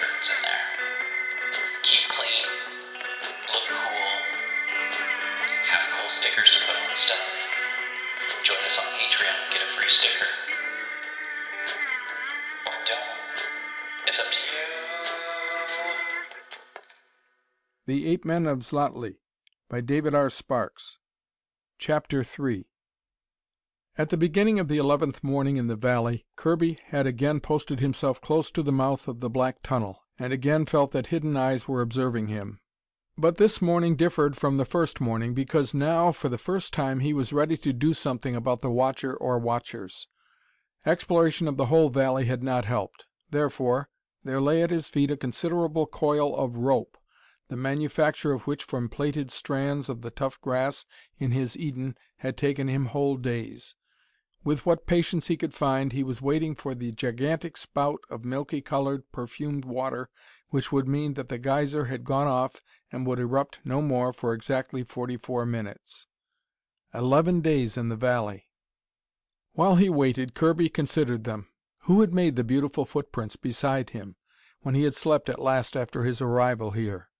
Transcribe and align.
curtains 0.00 0.30
in 0.32 0.40
there. 0.40 0.64
Keep 1.82 2.08
clean, 2.08 2.46
look 3.52 3.66
cool, 3.68 4.08
have 5.68 5.84
cool 5.92 6.08
stickers 6.08 6.50
to 6.50 6.58
put 6.64 6.76
on 6.76 6.96
stuff. 6.96 7.20
Join 8.44 8.56
us 8.56 8.78
on 8.80 8.86
Patreon 8.96 9.36
and 9.44 9.52
get 9.52 9.60
a 9.60 9.76
free 9.76 9.88
sticker. 9.88 10.26
Or 12.66 12.72
don't. 12.88 13.36
It's 14.06 14.18
up 14.18 14.26
to 14.32 14.40
you. 14.40 14.64
The 17.86 18.08
Ape 18.08 18.24
Men 18.24 18.46
of 18.46 18.60
Xlotli 18.60 19.16
by 19.68 19.82
David 19.82 20.14
R. 20.14 20.30
Sparks 20.30 20.98
Chapter 21.78 22.24
3 22.24 22.69
At 24.00 24.08
the 24.08 24.16
beginning 24.16 24.58
of 24.58 24.68
the 24.68 24.78
eleventh 24.78 25.22
morning 25.22 25.58
in 25.58 25.66
the 25.66 25.76
valley, 25.76 26.24
Kirby 26.34 26.78
had 26.86 27.06
again 27.06 27.38
posted 27.38 27.80
himself 27.80 28.18
close 28.18 28.50
to 28.52 28.62
the 28.62 28.72
mouth 28.72 29.06
of 29.06 29.20
the 29.20 29.28
black 29.28 29.62
tunnel, 29.62 30.04
and 30.18 30.32
again 30.32 30.64
felt 30.64 30.92
that 30.92 31.08
hidden 31.08 31.36
eyes 31.36 31.68
were 31.68 31.82
observing 31.82 32.28
him. 32.28 32.60
But 33.18 33.36
this 33.36 33.60
morning 33.60 33.96
differed 33.96 34.38
from 34.38 34.56
the 34.56 34.64
first 34.64 35.02
morning, 35.02 35.34
because 35.34 35.74
now, 35.74 36.12
for 36.12 36.30
the 36.30 36.38
first 36.38 36.72
time, 36.72 37.00
he 37.00 37.12
was 37.12 37.34
ready 37.34 37.58
to 37.58 37.74
do 37.74 37.92
something 37.92 38.34
about 38.34 38.62
the 38.62 38.70
watcher 38.70 39.14
or 39.14 39.38
watchers. 39.38 40.08
Exploration 40.86 41.46
of 41.46 41.58
the 41.58 41.66
whole 41.66 41.90
valley 41.90 42.24
had 42.24 42.42
not 42.42 42.64
helped. 42.64 43.04
Therefore, 43.28 43.90
there 44.24 44.40
lay 44.40 44.62
at 44.62 44.70
his 44.70 44.88
feet 44.88 45.10
a 45.10 45.16
considerable 45.18 45.84
coil 45.84 46.34
of 46.34 46.56
rope, 46.56 46.96
the 47.48 47.56
manufacture 47.56 48.32
of 48.32 48.46
which 48.46 48.64
from 48.64 48.88
plaited 48.88 49.30
strands 49.30 49.90
of 49.90 50.00
the 50.00 50.10
tough 50.10 50.40
grass 50.40 50.86
in 51.18 51.32
his 51.32 51.54
Eden 51.54 51.98
had 52.16 52.38
taken 52.38 52.66
him 52.66 52.86
whole 52.86 53.18
days. 53.18 53.74
With 54.42 54.64
what 54.64 54.86
patience 54.86 55.26
he 55.26 55.36
could 55.36 55.52
find, 55.52 55.92
he 55.92 56.02
was 56.02 56.22
waiting 56.22 56.54
for 56.54 56.74
the 56.74 56.92
gigantic 56.92 57.56
spout 57.56 58.00
of 58.08 58.24
milky 58.24 58.62
colored, 58.62 59.02
perfumed 59.12 59.64
water 59.64 60.08
which 60.48 60.72
would 60.72 60.88
mean 60.88 61.14
that 61.14 61.28
the 61.28 61.38
geyser 61.38 61.84
had 61.86 62.04
gone 62.04 62.26
off 62.26 62.62
and 62.90 63.06
would 63.06 63.18
erupt 63.18 63.60
no 63.64 63.80
more 63.80 64.12
for 64.12 64.32
exactly 64.32 64.82
forty 64.82 65.16
four 65.16 65.46
minutes. 65.46 66.06
Eleven 66.92 67.40
days 67.40 67.76
in 67.76 67.88
the 67.88 67.96
valley! 67.96 68.48
While 69.52 69.76
he 69.76 69.88
waited, 69.88 70.34
Kirby 70.34 70.68
considered 70.68 71.24
them. 71.24 71.48
Who 71.84 72.00
had 72.00 72.12
made 72.12 72.36
the 72.36 72.44
beautiful 72.44 72.84
footprints 72.84 73.36
beside 73.36 73.90
him, 73.90 74.16
when 74.60 74.74
he 74.74 74.82
had 74.82 74.94
slept 74.94 75.28
at 75.28 75.38
last 75.38 75.76
after 75.76 76.02
his 76.02 76.20
arrival 76.20 76.72
here? 76.72 77.10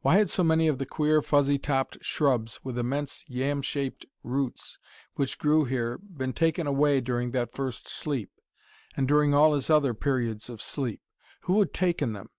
Why 0.00 0.16
had 0.16 0.30
so 0.30 0.42
many 0.42 0.66
of 0.68 0.78
the 0.78 0.86
queer, 0.86 1.22
fuzzy 1.22 1.58
topped 1.58 1.98
shrubs, 2.00 2.60
with 2.64 2.78
immense 2.78 3.24
yam 3.28 3.62
shaped 3.62 4.06
roots, 4.22 4.78
which 5.14 5.38
grew 5.38 5.64
here, 5.64 5.98
been 5.98 6.32
taken 6.32 6.66
away 6.66 7.00
during 7.00 7.32
that 7.32 7.52
first 7.52 7.88
sleep, 7.88 8.30
and 8.96 9.08
during 9.08 9.34
all 9.34 9.54
his 9.54 9.68
other 9.68 9.94
periods 9.94 10.48
of 10.48 10.62
sleep? 10.62 11.00
Who 11.42 11.58
had 11.58 11.72
taken 11.72 12.12
them? 12.12 12.30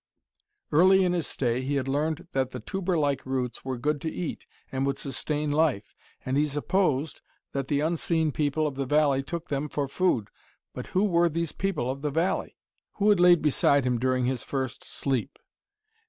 Early 0.72 1.04
in 1.04 1.14
his 1.14 1.28
stay 1.28 1.62
he 1.62 1.76
had 1.76 1.88
learned 1.88 2.28
that 2.32 2.52
the 2.52 2.60
tuber 2.60 2.98
like 2.98 3.26
roots 3.26 3.64
were 3.64 3.78
good 3.78 4.02
to 4.02 4.12
eat, 4.12 4.46
and 4.72 4.86
would 4.86 4.98
sustain 4.98 5.52
life, 5.52 5.94
and 6.26 6.38
he 6.38 6.48
supposed 6.48 7.22
that 7.52 7.68
the 7.68 7.82
unseen 7.82 8.32
people 8.32 8.66
of 8.66 8.76
the 8.76 8.86
valley 8.86 9.22
took 9.22 9.50
them 9.50 9.70
for 9.70 9.88
food. 9.88 10.30
But 10.74 10.88
who 10.88 11.04
were 11.04 11.30
these 11.30 11.52
people 11.52 11.92
of 11.92 12.02
the 12.02 12.12
valley? 12.12 12.58
Who 12.94 13.10
had 13.10 13.20
laid 13.20 13.42
beside 13.42 13.86
him 13.86 14.00
during 14.00 14.26
his 14.26 14.42
first 14.42 14.84
sleep? 14.84 15.38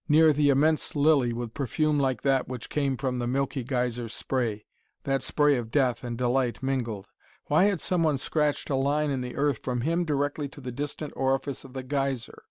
Near 0.09 0.33
the 0.33 0.51
immense 0.51 0.95
lily 0.95 1.33
with 1.33 1.55
perfume 1.55 1.99
like 1.99 2.23
that 2.23 2.47
which 2.49 2.69
came 2.69 2.97
from 2.97 3.19
the 3.19 3.27
milky 3.27 3.65
geyser 3.65 4.09
spray, 4.09 4.65
that 5.05 5.23
spray 5.23 5.57
of 5.57 5.71
death 5.71 6.03
and 6.05 6.19
delight 6.19 6.63
mingled. 6.63 7.09
Why 7.47 7.65
had 7.65 7.81
someone 7.81 8.19
scratched 8.19 8.71
a 8.71 8.75
line 8.75 9.11
in 9.11 9.21
the 9.21 9.37
earth 9.37 9.63
from 9.63 9.83
him 9.83 10.05
directly 10.05 10.49
to 10.49 10.61
the 10.61 10.73
distant 10.73 11.13
orifice 11.15 11.65
of 11.65 11.73
the 11.73 11.83
geyser? 11.83 12.45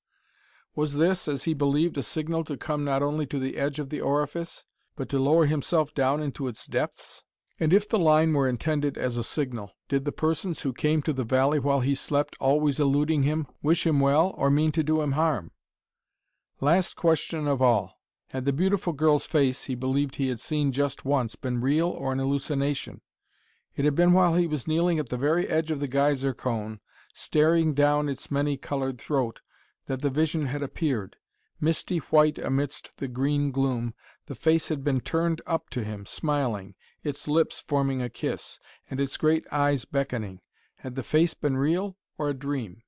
Was 0.75 0.93
this, 0.93 1.27
as 1.27 1.43
he 1.43 1.53
believed, 1.53 1.97
a 1.97 2.03
signal 2.03 2.43
to 2.45 2.57
come 2.57 2.83
not 2.83 3.03
only 3.03 3.25
to 3.27 3.39
the 3.39 3.57
edge 3.57 3.79
of 3.79 3.89
the 3.89 4.01
orifice, 4.01 4.65
but 4.95 5.09
to 5.09 5.19
lower 5.19 5.45
himself 5.45 5.93
down 5.93 6.21
into 6.21 6.47
its 6.47 6.65
depths? 6.65 7.23
And 7.59 7.71
if 7.71 7.87
the 7.87 7.99
line 7.99 8.33
were 8.33 8.47
intended 8.47 8.97
as 8.97 9.17
a 9.17 9.23
signal, 9.23 9.71
did 9.87 10.05
the 10.05 10.11
persons 10.11 10.61
who 10.61 10.73
came 10.73 11.01
to 11.03 11.13
the 11.13 11.23
valley 11.23 11.59
while 11.59 11.81
he 11.81 11.95
slept, 11.95 12.35
always 12.39 12.79
eluding 12.79 13.23
him, 13.23 13.47
wish 13.61 13.85
him 13.85 13.99
well, 13.99 14.33
or 14.37 14.49
mean 14.49 14.71
to 14.71 14.83
do 14.83 15.01
him 15.01 15.13
harm? 15.13 15.51
Last 16.59 16.95
question 16.95 17.47
of 17.47 17.61
all. 17.61 17.99
Had 18.33 18.45
the 18.45 18.51
beautiful 18.51 18.93
girl's 18.93 19.27
face 19.27 19.65
he 19.65 19.75
believed 19.75 20.15
he 20.15 20.29
had 20.29 20.39
seen 20.39 20.71
just 20.71 21.05
once 21.05 21.35
been 21.35 21.61
real 21.61 21.87
or 21.89 22.11
an 22.13 22.17
hallucination? 22.17 23.01
It 23.75 23.85
had 23.85 23.93
been 23.93 24.11
while 24.11 24.33
he 24.33 24.47
was 24.47 24.67
kneeling 24.67 24.97
at 24.97 25.09
the 25.09 25.19
very 25.19 25.47
edge 25.47 25.69
of 25.69 25.79
the 25.79 25.87
geyser 25.87 26.33
cone, 26.33 26.79
staring 27.13 27.75
down 27.75 28.09
its 28.09 28.31
many 28.31 28.57
colored 28.57 28.97
throat, 28.97 29.41
that 29.85 30.01
the 30.01 30.09
vision 30.09 30.47
had 30.47 30.63
appeared. 30.63 31.17
Misty 31.61 31.99
white 31.99 32.39
amidst 32.39 32.91
the 32.97 33.07
green 33.07 33.51
gloom, 33.51 33.93
the 34.25 34.33
face 34.33 34.69
had 34.69 34.83
been 34.83 35.01
turned 35.01 35.43
up 35.45 35.69
to 35.69 35.83
him, 35.83 36.07
smiling, 36.07 36.73
its 37.03 37.27
lips 37.27 37.59
forming 37.59 38.01
a 38.01 38.09
kiss, 38.09 38.57
and 38.89 38.99
its 38.99 39.15
great 39.15 39.45
eyes 39.51 39.85
beckoning. 39.85 40.39
Had 40.77 40.95
the 40.95 41.03
face 41.03 41.35
been 41.35 41.55
real, 41.55 41.97
or 42.17 42.29
a 42.29 42.33
dream? 42.33 42.81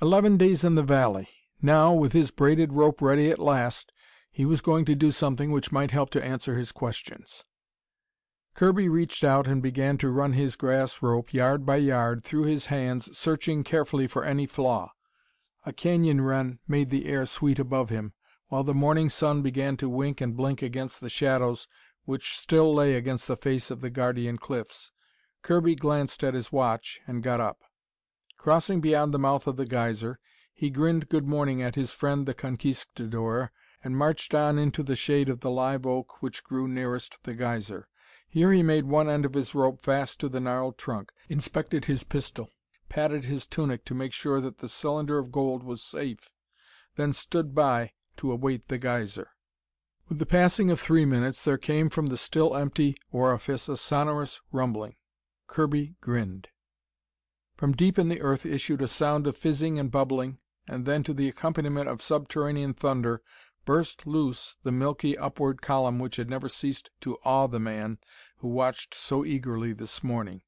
Eleven 0.00 0.38
days 0.38 0.64
in 0.64 0.76
the 0.76 0.82
valley. 0.82 1.28
Now, 1.60 1.92
with 1.92 2.14
his 2.14 2.30
braided 2.30 2.72
rope 2.72 3.02
ready 3.02 3.30
at 3.30 3.38
last, 3.38 3.92
he 4.30 4.44
was 4.44 4.60
going 4.60 4.84
to 4.84 4.94
do 4.94 5.10
something 5.10 5.50
which 5.50 5.72
might 5.72 5.90
help 5.90 6.10
to 6.10 6.24
answer 6.24 6.56
his 6.56 6.72
questions. 6.72 7.44
Kirby 8.54 8.88
reached 8.88 9.24
out 9.24 9.46
and 9.46 9.62
began 9.62 9.96
to 9.98 10.10
run 10.10 10.32
his 10.32 10.56
grass 10.56 11.02
rope, 11.02 11.32
yard 11.32 11.64
by 11.64 11.76
yard, 11.76 12.22
through 12.22 12.44
his 12.44 12.66
hands, 12.66 13.16
searching 13.16 13.64
carefully 13.64 14.06
for 14.06 14.24
any 14.24 14.46
flaw. 14.46 14.92
A 15.64 15.72
canyon 15.72 16.20
wren 16.20 16.58
made 16.66 16.90
the 16.90 17.06
air 17.06 17.26
sweet 17.26 17.58
above 17.58 17.90
him, 17.90 18.12
while 18.48 18.64
the 18.64 18.74
morning 18.74 19.08
sun 19.08 19.42
began 19.42 19.76
to 19.76 19.88
wink 19.88 20.20
and 20.20 20.36
blink 20.36 20.62
against 20.62 21.00
the 21.00 21.08
shadows 21.08 21.68
which 22.04 22.36
still 22.36 22.74
lay 22.74 22.94
against 22.94 23.28
the 23.28 23.36
face 23.36 23.70
of 23.70 23.80
the 23.80 23.90
guardian 23.90 24.36
cliffs. 24.36 24.90
Kirby 25.42 25.74
glanced 25.74 26.24
at 26.24 26.34
his 26.34 26.50
watch 26.50 27.00
and 27.06 27.22
got 27.22 27.40
up. 27.40 27.58
Crossing 28.36 28.80
beyond 28.80 29.14
the 29.14 29.18
mouth 29.18 29.46
of 29.46 29.56
the 29.56 29.66
geyser, 29.66 30.18
he 30.52 30.70
grinned 30.70 31.08
good 31.08 31.26
morning 31.26 31.62
at 31.62 31.76
his 31.76 31.92
friend 31.92 32.26
the 32.26 32.34
Conquistadore, 32.34 33.52
and 33.82 33.96
marched 33.96 34.34
on 34.34 34.58
into 34.58 34.82
the 34.82 34.96
shade 34.96 35.28
of 35.28 35.40
the 35.40 35.50
live 35.50 35.86
oak 35.86 36.20
which 36.22 36.44
grew 36.44 36.68
nearest 36.68 37.18
the 37.22 37.34
geyser. 37.34 37.88
Here 38.28 38.52
he 38.52 38.62
made 38.62 38.84
one 38.84 39.08
end 39.08 39.24
of 39.24 39.34
his 39.34 39.54
rope 39.54 39.80
fast 39.80 40.20
to 40.20 40.28
the 40.28 40.40
gnarled 40.40 40.78
trunk, 40.78 41.12
inspected 41.28 41.86
his 41.86 42.04
pistol, 42.04 42.50
patted 42.88 43.24
his 43.24 43.46
tunic 43.46 43.84
to 43.86 43.94
make 43.94 44.12
sure 44.12 44.40
that 44.40 44.58
the 44.58 44.68
cylinder 44.68 45.18
of 45.18 45.32
gold 45.32 45.62
was 45.62 45.82
safe, 45.82 46.30
then 46.96 47.12
stood 47.12 47.54
by 47.54 47.92
to 48.16 48.30
await 48.30 48.68
the 48.68 48.78
geyser. 48.78 49.30
With 50.08 50.18
the 50.18 50.26
passing 50.26 50.70
of 50.70 50.80
three 50.80 51.04
minutes 51.04 51.42
there 51.42 51.58
came 51.58 51.88
from 51.88 52.06
the 52.06 52.16
still 52.16 52.56
empty 52.56 52.96
orifice 53.10 53.68
a 53.68 53.76
sonorous 53.76 54.40
rumbling. 54.52 54.96
Kirby 55.46 55.94
grinned. 56.00 56.48
From 57.56 57.72
deep 57.72 57.98
in 57.98 58.08
the 58.08 58.20
earth 58.20 58.46
issued 58.46 58.82
a 58.82 58.88
sound 58.88 59.26
of 59.26 59.36
fizzing 59.36 59.78
and 59.78 59.90
bubbling, 59.90 60.38
and 60.68 60.86
then, 60.86 61.02
to 61.02 61.12
the 61.12 61.28
accompaniment 61.28 61.88
of 61.88 62.00
subterranean 62.00 62.74
thunder, 62.74 63.22
burst 63.64 64.06
loose 64.06 64.56
the 64.62 64.72
milky 64.72 65.16
upward 65.18 65.60
column 65.60 65.98
which 65.98 66.16
had 66.16 66.30
never 66.30 66.48
ceased 66.48 66.90
to 67.00 67.18
awe 67.24 67.46
the 67.46 67.60
man 67.60 67.98
who 68.38 68.48
watched 68.48 68.94
so 68.94 69.24
eagerly 69.24 69.72
this 69.72 70.02
morning. 70.02 70.42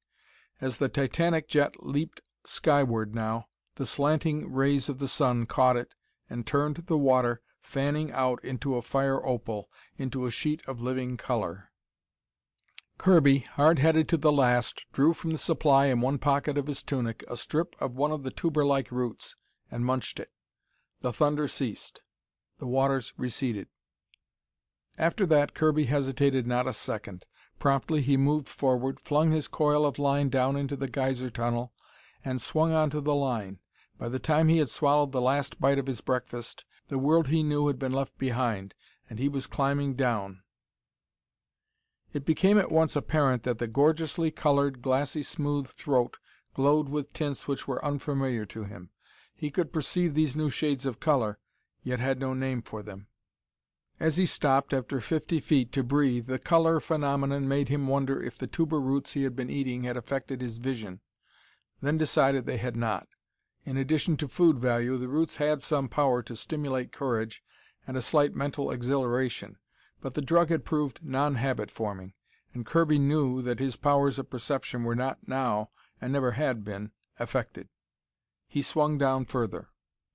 As 0.59 0.77
the 0.77 0.89
titanic 0.89 1.47
jet 1.47 1.83
leaped 1.83 2.21
skyward 2.45 3.13
now, 3.13 3.47
the 3.75 3.85
slanting 3.85 4.51
rays 4.51 4.89
of 4.89 4.99
the 4.99 5.07
sun 5.07 5.45
caught 5.45 5.77
it 5.77 5.93
and 6.29 6.45
turned 6.45 6.77
the 6.77 6.97
water, 6.97 7.41
fanning 7.59 8.11
out 8.11 8.43
into 8.43 8.75
a 8.75 8.81
fire 8.81 9.25
opal, 9.25 9.69
into 9.97 10.25
a 10.25 10.31
sheet 10.31 10.61
of 10.67 10.81
living 10.81 11.17
color. 11.17 11.71
Kirby, 12.97 13.39
hard 13.39 13.79
headed 13.79 14.07
to 14.09 14.17
the 14.17 14.31
last, 14.31 14.85
drew 14.93 15.13
from 15.13 15.31
the 15.31 15.37
supply 15.37 15.87
in 15.87 16.01
one 16.01 16.17
pocket 16.17 16.57
of 16.57 16.67
his 16.67 16.83
tunic 16.83 17.23
a 17.27 17.35
strip 17.35 17.75
of 17.79 17.95
one 17.95 18.11
of 18.11 18.23
the 18.23 18.31
tuber 18.31 18.65
like 18.65 18.91
roots, 18.91 19.35
and 19.69 19.85
munched 19.85 20.19
it. 20.19 20.29
The 21.01 21.11
thunder 21.11 21.47
ceased. 21.47 22.01
The 22.59 22.67
waters 22.67 23.13
receded. 23.17 23.67
After 24.97 25.25
that 25.25 25.53
Kirby 25.53 25.85
hesitated 25.85 26.45
not 26.45 26.67
a 26.67 26.73
second. 26.73 27.25
Promptly 27.57 28.01
he 28.01 28.17
moved 28.17 28.47
forward, 28.47 28.99
flung 28.99 29.31
his 29.31 29.47
coil 29.47 29.85
of 29.85 29.97
line 29.97 30.29
down 30.29 30.55
into 30.55 30.75
the 30.75 30.87
geyser 30.87 31.29
tunnel, 31.29 31.73
and 32.23 32.41
swung 32.41 32.73
on 32.73 32.89
to 32.91 33.01
the 33.01 33.15
line. 33.15 33.59
By 33.97 34.09
the 34.09 34.19
time 34.19 34.49
he 34.49 34.57
had 34.57 34.69
swallowed 34.69 35.11
the 35.11 35.21
last 35.21 35.59
bite 35.59 35.79
of 35.79 35.87
his 35.87 36.01
breakfast, 36.01 36.65
the 36.89 36.99
world 36.99 37.29
he 37.29 37.41
knew 37.41 37.67
had 37.67 37.79
been 37.79 37.93
left 37.93 38.17
behind, 38.17 38.75
and 39.09 39.17
he 39.17 39.29
was 39.29 39.47
climbing 39.47 39.95
down. 39.95 40.43
It 42.13 42.25
became 42.25 42.59
at 42.59 42.71
once 42.71 42.95
apparent 42.95 43.43
that 43.43 43.57
the 43.57 43.67
gorgeously 43.67 44.29
colored, 44.29 44.81
glassy 44.81 45.23
smooth 45.23 45.67
throat 45.67 46.17
glowed 46.53 46.89
with 46.89 47.13
tints 47.13 47.47
which 47.47 47.67
were 47.67 47.83
unfamiliar 47.83 48.45
to 48.45 48.65
him. 48.65 48.91
He 49.33 49.49
could 49.49 49.73
perceive 49.73 50.13
these 50.13 50.35
new 50.35 50.49
shades 50.49 50.85
of 50.85 50.99
color, 50.99 51.39
yet 51.83 51.99
had 51.99 52.19
no 52.19 52.33
name 52.33 52.61
for 52.61 52.81
them. 52.81 53.07
As 53.99 54.17
he 54.17 54.25
stopped, 54.25 54.73
after 54.73 54.99
fifty 54.99 55.39
feet, 55.39 55.71
to 55.73 55.83
breathe, 55.83 56.27
the 56.27 56.39
color 56.39 56.79
phenomenon 56.79 57.47
made 57.47 57.69
him 57.69 57.87
wonder 57.87 58.21
if 58.21 58.37
the 58.37 58.47
tuber 58.47 58.79
roots 58.79 59.13
he 59.13 59.23
had 59.23 59.35
been 59.35 59.49
eating 59.49 59.83
had 59.83 59.97
affected 59.97 60.41
his 60.41 60.57
vision, 60.57 61.01
then 61.81 61.97
decided 61.97 62.45
they 62.45 62.57
had 62.57 62.75
not. 62.75 63.07
In 63.65 63.77
addition 63.77 64.17
to 64.17 64.27
food 64.27 64.59
value, 64.59 64.97
the 64.97 65.07
roots 65.07 65.37
had 65.37 65.61
some 65.61 65.87
power 65.87 66.21
to 66.23 66.35
stimulate 66.35 66.91
courage 66.91 67.43
and 67.87 67.95
a 67.95 68.01
slight 68.01 68.33
mental 68.33 68.71
exhilaration, 68.71 69.57
but 70.01 70.15
the 70.15 70.21
drug 70.21 70.49
had 70.49 70.65
proved 70.65 71.03
non 71.03 71.35
habit 71.35 71.69
forming, 71.69 72.13
and 72.53 72.65
Kirby 72.65 72.99
knew 72.99 73.41
that 73.41 73.59
his 73.59 73.75
powers 73.75 74.19
of 74.19 74.29
perception 74.29 74.83
were 74.83 74.95
not 74.95 75.27
now, 75.27 75.69
and 76.01 76.11
never 76.11 76.31
had 76.31 76.63
been, 76.63 76.91
affected. 77.19 77.69
He 78.47 78.61
swung 78.61 78.97
down 78.97 79.25
further. 79.25 79.69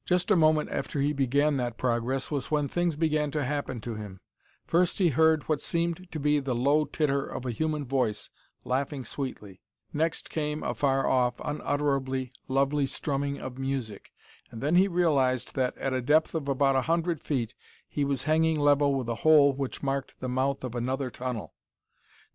Just 0.09 0.31
a 0.31 0.37
moment 0.37 0.71
after 0.71 1.03
he 1.03 1.13
began 1.13 1.57
that 1.57 1.77
progress 1.77 2.31
was 2.31 2.51
when 2.51 2.67
things 2.67 2.97
began 2.97 3.31
to 3.33 3.45
happen 3.45 3.79
to 3.83 3.95
him. 3.95 4.21
First 4.65 5.01
he 5.01 5.11
heard 5.11 5.43
what 5.51 5.61
seemed 5.61 6.11
to 6.11 6.19
be 6.19 6.41
the 6.41 6.55
low 6.55 6.87
titter 6.87 7.27
of 7.27 7.45
a 7.45 7.51
human 7.51 7.85
voice 7.85 8.31
laughing 8.65 9.05
sweetly. 9.05 9.61
Next 9.93 10.31
came, 10.31 10.63
afar 10.63 11.07
off, 11.07 11.39
unutterably 11.45 12.33
lovely 12.49 12.87
strumming 12.87 13.39
of 13.39 13.59
music, 13.59 14.11
and 14.51 14.63
then 14.63 14.77
he 14.77 14.89
realized 14.89 15.55
that, 15.57 15.77
at 15.77 15.93
a 15.93 16.01
depth 16.01 16.35
of 16.35 16.49
about 16.49 16.75
a 16.75 16.89
hundred 16.89 17.21
feet, 17.21 17.53
he 17.87 18.03
was 18.03 18.25
hanging 18.25 18.59
level 18.59 18.95
with 18.95 19.11
a 19.11 19.17
hole 19.27 19.53
which 19.53 19.83
marked 19.83 20.21
the 20.21 20.29
mouth 20.31 20.65
of 20.65 20.75
another 20.75 21.11
tunnel. 21.11 21.53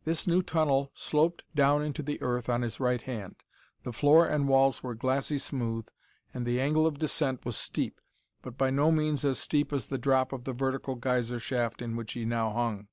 This 0.05 0.27
new 0.27 0.43
tunnel 0.43 0.91
sloped 0.93 1.43
down 1.55 1.81
into 1.81 2.03
the 2.03 2.21
earth 2.21 2.49
on 2.49 2.61
his 2.61 2.79
right 2.79 3.01
hand. 3.01 3.37
The 3.83 3.91
floor 3.91 4.27
and 4.27 4.47
walls 4.47 4.83
were 4.83 4.93
glassy 4.93 5.39
smooth, 5.39 5.87
and 6.33 6.45
the 6.45 6.59
angle 6.59 6.87
of 6.87 6.97
descent 6.97 7.45
was 7.45 7.55
steep, 7.55 8.01
but 8.41 8.57
by 8.57 8.69
no 8.69 8.91
means 8.91 9.23
as 9.23 9.37
steep 9.39 9.71
as 9.71 9.87
the 9.87 9.97
drop 9.97 10.33
of 10.33 10.45
the 10.45 10.53
vertical 10.53 10.95
geyser 10.95 11.39
shaft 11.39 11.81
in 11.81 11.95
which 11.95 12.13
he 12.13 12.25
now 12.25 12.51
hung. 12.51 12.87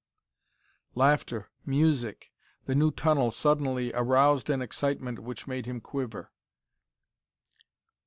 Laughter, 0.94 1.48
music, 1.64 2.30
the 2.66 2.74
new 2.74 2.90
tunnel 2.90 3.30
suddenly 3.30 3.92
aroused 3.94 4.50
an 4.50 4.60
excitement 4.60 5.20
which 5.20 5.46
made 5.46 5.64
him 5.64 5.80
quiver. 5.80 6.30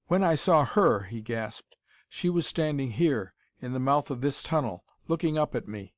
"When 0.05 0.23
I 0.23 0.35
saw 0.35 0.65
her," 0.65 1.05
he 1.05 1.21
gasped, 1.21 1.75
"she 2.07 2.29
was 2.29 2.45
standing 2.45 2.91
here, 2.91 3.33
in 3.59 3.73
the 3.73 3.79
mouth 3.79 4.11
of 4.11 4.21
this 4.21 4.43
tunnel, 4.43 4.85
looking 5.07 5.37
up 5.37 5.55
at 5.55 5.67
me." 5.67 5.95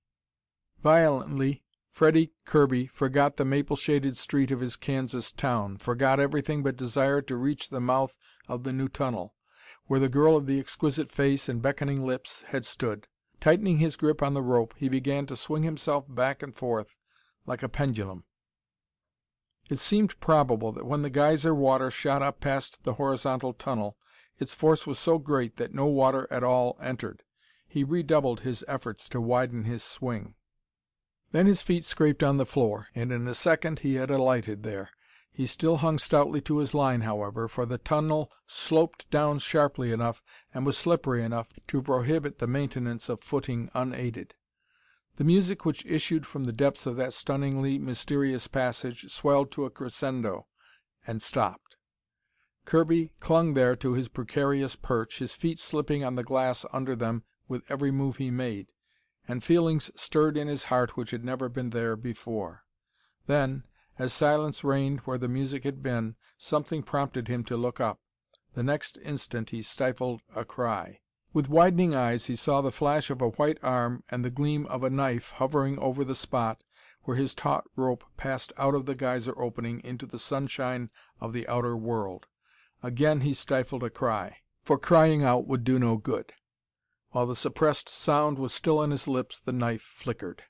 Violently 0.81 1.64
Freddie 1.95 2.33
Kirby 2.43 2.87
forgot 2.87 3.37
the 3.37 3.45
maple 3.45 3.77
shaded 3.77 4.17
street 4.17 4.51
of 4.51 4.59
his 4.59 4.75
Kansas 4.75 5.31
town, 5.31 5.77
forgot 5.77 6.19
everything 6.19 6.61
but 6.61 6.75
desire 6.75 7.21
to 7.21 7.37
reach 7.37 7.69
the 7.69 7.79
mouth 7.79 8.17
of 8.49 8.63
the 8.63 8.73
new 8.73 8.89
tunnel, 8.89 9.33
where 9.85 10.01
the 10.01 10.09
girl 10.09 10.35
of 10.35 10.45
the 10.45 10.59
exquisite 10.59 11.09
face 11.09 11.47
and 11.47 11.61
beckoning 11.61 12.05
lips 12.05 12.41
had 12.47 12.65
stood. 12.65 13.07
Tightening 13.39 13.77
his 13.77 13.95
grip 13.95 14.21
on 14.21 14.33
the 14.33 14.41
rope, 14.41 14.73
he 14.75 14.89
began 14.89 15.25
to 15.27 15.37
swing 15.37 15.63
himself 15.63 16.03
back 16.09 16.43
and 16.43 16.53
forth 16.53 16.97
like 17.45 17.63
a 17.63 17.69
pendulum. 17.69 18.25
It 19.69 19.79
seemed 19.79 20.19
probable 20.19 20.73
that 20.73 20.85
when 20.85 21.01
the 21.01 21.09
geyser 21.09 21.55
water 21.55 21.89
shot 21.89 22.21
up 22.21 22.41
past 22.41 22.83
the 22.83 22.95
horizontal 22.95 23.53
tunnel, 23.53 23.95
its 24.37 24.53
force 24.53 24.85
was 24.85 24.99
so 24.99 25.17
great 25.17 25.55
that 25.55 25.73
no 25.73 25.85
water 25.85 26.27
at 26.29 26.43
all 26.43 26.77
entered. 26.81 27.23
He 27.65 27.85
redoubled 27.85 28.41
his 28.41 28.65
efforts 28.67 29.07
to 29.07 29.21
widen 29.21 29.63
his 29.63 29.81
swing. 29.81 30.35
Then 31.35 31.47
his 31.47 31.61
feet 31.61 31.83
scraped 31.83 32.23
on 32.23 32.37
the 32.37 32.45
floor, 32.45 32.87
and 32.95 33.11
in 33.11 33.27
a 33.27 33.33
second 33.33 33.79
he 33.79 33.95
had 33.95 34.09
alighted 34.09 34.63
there. 34.63 34.91
He 35.33 35.45
still 35.45 35.75
hung 35.75 35.97
stoutly 35.99 36.39
to 36.39 36.59
his 36.59 36.73
line, 36.73 37.01
however, 37.01 37.49
for 37.49 37.65
the 37.65 37.77
tunnel 37.77 38.31
sloped 38.47 39.11
down 39.11 39.39
sharply 39.39 39.91
enough 39.91 40.21
and 40.53 40.65
was 40.65 40.77
slippery 40.77 41.21
enough 41.25 41.49
to 41.67 41.81
prohibit 41.81 42.39
the 42.39 42.47
maintenance 42.47 43.09
of 43.09 43.19
footing 43.19 43.69
unaided. 43.73 44.33
The 45.17 45.25
music 45.25 45.65
which 45.65 45.85
issued 45.85 46.25
from 46.25 46.45
the 46.45 46.53
depths 46.53 46.85
of 46.85 46.95
that 46.95 47.11
stunningly 47.11 47.79
mysterious 47.79 48.47
passage 48.47 49.11
swelled 49.11 49.51
to 49.51 49.65
a 49.65 49.69
crescendo 49.69 50.47
and 51.05 51.21
stopped. 51.21 51.75
Kirby 52.63 53.11
clung 53.19 53.55
there 53.55 53.75
to 53.75 53.91
his 53.91 54.07
precarious 54.07 54.77
perch, 54.77 55.19
his 55.19 55.33
feet 55.33 55.59
slipping 55.59 56.01
on 56.01 56.15
the 56.15 56.23
glass 56.23 56.65
under 56.71 56.95
them 56.95 57.25
with 57.49 57.69
every 57.69 57.91
move 57.91 58.15
he 58.15 58.31
made 58.31 58.71
and 59.27 59.43
feelings 59.43 59.91
stirred 59.95 60.37
in 60.37 60.47
his 60.47 60.65
heart 60.65 60.95
which 60.95 61.11
had 61.11 61.23
never 61.23 61.49
been 61.49 61.71
there 61.71 61.95
before. 61.95 62.63
Then, 63.27 63.63
as 63.97 64.13
silence 64.13 64.63
reigned 64.63 64.99
where 65.01 65.17
the 65.17 65.27
music 65.27 65.63
had 65.63 65.81
been, 65.81 66.15
something 66.37 66.83
prompted 66.83 67.27
him 67.27 67.43
to 67.45 67.57
look 67.57 67.79
up. 67.79 67.99
The 68.53 68.63
next 68.63 68.97
instant 69.03 69.49
he 69.49 69.61
stifled 69.61 70.21
a 70.35 70.45
cry. 70.45 70.99
With 71.33 71.49
widening 71.49 71.93
eyes 71.93 72.27
he 72.27 72.35
saw 72.35 72.61
the 72.61 72.71
flash 72.71 73.09
of 73.09 73.21
a 73.21 73.31
white 73.31 73.57
arm 73.61 74.03
and 74.09 74.23
the 74.23 74.29
gleam 74.29 74.65
of 74.67 74.83
a 74.83 74.89
knife 74.89 75.31
hovering 75.31 75.77
over 75.79 76.03
the 76.03 76.15
spot 76.15 76.63
where 77.03 77.17
his 77.17 77.35
taut 77.35 77.65
rope 77.75 78.03
passed 78.17 78.53
out 78.57 78.73
of 78.73 78.85
the 78.85 78.95
geyser 78.95 79.37
opening 79.39 79.81
into 79.83 80.05
the 80.05 80.19
sunshine 80.19 80.89
of 81.19 81.33
the 81.33 81.47
outer 81.47 81.75
world. 81.75 82.27
Again 82.81 83.21
he 83.21 83.33
stifled 83.33 83.83
a 83.83 83.89
cry, 83.89 84.37
for 84.63 84.77
crying 84.77 85.23
out 85.23 85.47
would 85.47 85.63
do 85.63 85.79
no 85.79 85.97
good. 85.97 86.33
While 87.15 87.27
the 87.27 87.33
suppressed 87.37 87.87
sound 87.87 88.37
was 88.37 88.53
still 88.53 88.77
on 88.79 88.91
his 88.91 89.07
lips, 89.07 89.39
the 89.39 89.53
knife 89.53 89.81
flickered. 89.83 90.43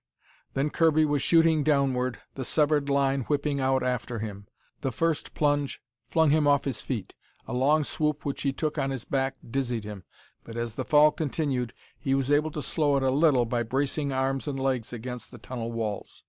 Then 0.56 0.72
Kirby 0.72 1.06
was 1.06 1.22
shooting 1.22 1.64
downward, 1.64 2.18
the 2.34 2.44
severed 2.44 2.90
line 2.90 3.22
whipping 3.26 3.60
out 3.60 3.84
after 3.84 4.18
him. 4.18 4.48
The 4.82 4.92
first 4.92 5.36
plunge 5.36 5.80
flung 6.10 6.32
him 6.32 6.48
off 6.48 6.66
his 6.66 6.82
feet. 6.82 7.14
A 7.46 7.54
long 7.54 7.84
swoop 7.84 8.26
which 8.26 8.42
he 8.42 8.52
took 8.52 8.80
on 8.80 8.90
his 8.90 9.06
back 9.06 9.36
dizzied 9.48 9.84
him, 9.84 10.06
but 10.44 10.58
as 10.58 10.74
the 10.74 10.84
fall 10.84 11.12
continued, 11.12 11.72
he 12.00 12.16
was 12.16 12.32
able 12.32 12.50
to 12.50 12.64
slow 12.64 12.98
it 12.98 13.04
a 13.04 13.12
little 13.12 13.46
by 13.46 13.62
bracing 13.62 14.12
arms 14.12 14.48
and 14.48 14.60
legs 14.60 14.92
against 14.92 15.30
the 15.30 15.38
tunnel 15.38 15.72
walls. 15.72 16.24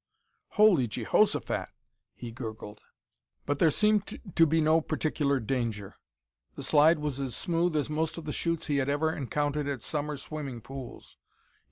"Holy 0.49 0.87
Jehoshaphat!" 0.87 1.71
he 2.15 2.31
gurgled. 2.31 2.83
But 3.47 3.59
there 3.59 3.71
seemed 3.71 4.21
to 4.35 4.45
be 4.47 4.61
no 4.61 4.83
particular 4.83 5.41
danger. 5.41 5.95
The 6.57 6.63
slide 6.63 7.01
was 7.01 7.21
as 7.21 7.37
smooth 7.37 7.77
as 7.77 7.91
most 7.91 8.17
of 8.17 8.25
the 8.25 8.33
chutes 8.33 8.67
he 8.67 8.79
had 8.79 8.89
ever 8.89 9.15
encountered 9.15 9.69
at 9.69 9.83
summer 9.83 10.17
swimming 10.17 10.63
pools. 10.63 11.19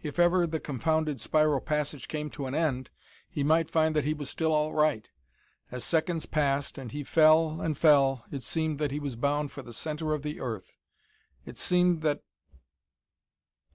If 0.03 0.19
ever 0.19 0.47
the 0.47 0.61
confounded 0.61 1.23
spiral 1.23 1.63
passage 1.63 2.07
came 2.07 2.29
to 2.31 2.45
an 2.45 2.55
end, 2.55 2.91
he 3.31 3.43
might 3.43 3.71
find 3.71 3.97
that 3.97 4.05
he 4.05 4.13
was 4.13 4.29
still 4.29 4.53
all 4.53 4.75
right. 4.75 5.09
As 5.71 5.85
seconds 5.85 6.27
passed, 6.27 6.77
and 6.77 6.93
he 6.93 7.03
fell 7.03 7.63
and 7.63 7.79
fell, 7.79 8.27
it 8.31 8.43
seemed 8.43 8.79
that 8.79 8.91
he 8.91 9.01
was 9.01 9.17
bound 9.17 9.51
for 9.51 9.63
the 9.63 9.73
center 9.73 10.13
of 10.13 10.23
the 10.23 10.39
earth. 10.39 10.77
It 11.47 11.57
seemed 11.57 12.03
that 12.03 12.23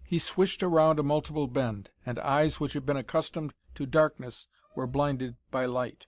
He 0.03 0.19
swished 0.19 0.61
around 0.61 0.99
a 0.99 1.03
multiple 1.03 1.47
bend, 1.47 1.89
and 2.05 2.19
eyes 2.19 2.59
which 2.59 2.73
had 2.73 2.85
been 2.85 2.97
accustomed 2.97 3.55
to 3.73 3.87
darkness 3.87 4.47
were 4.75 4.85
blinded 4.85 5.37
by 5.49 5.65
light. 5.65 6.05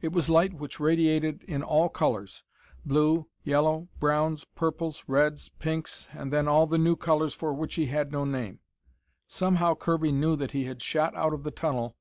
It 0.00 0.12
was 0.12 0.28
light 0.28 0.54
which 0.54 0.78
radiated 0.78 1.42
in 1.42 1.64
all 1.64 1.88
colors 1.88 2.44
blue, 2.88 3.28
yellow, 3.44 3.88
browns, 4.00 4.44
purples, 4.56 5.04
reds, 5.06 5.50
pinks, 5.58 6.08
and 6.12 6.32
then 6.32 6.48
all 6.48 6.66
the 6.66 6.78
new 6.78 6.96
colors 6.96 7.34
for 7.34 7.52
which 7.52 7.74
he 7.76 7.86
had 7.86 8.10
no 8.10 8.24
name. 8.24 8.58
Somehow 9.26 9.74
Kirby 9.74 10.10
knew 10.10 10.34
that 10.36 10.52
he 10.52 10.64
had 10.64 10.82
shot 10.82 11.14
out 11.14 11.34
of 11.34 11.44
the 11.44 11.50
tunnel 11.50 11.94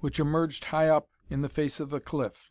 which 0.00 0.18
emerged 0.18 0.64
high 0.66 0.88
up 0.88 1.08
in 1.28 1.42
the 1.42 1.48
face 1.48 1.78
of 1.78 1.90
the 1.90 2.00
cliff, 2.00 2.50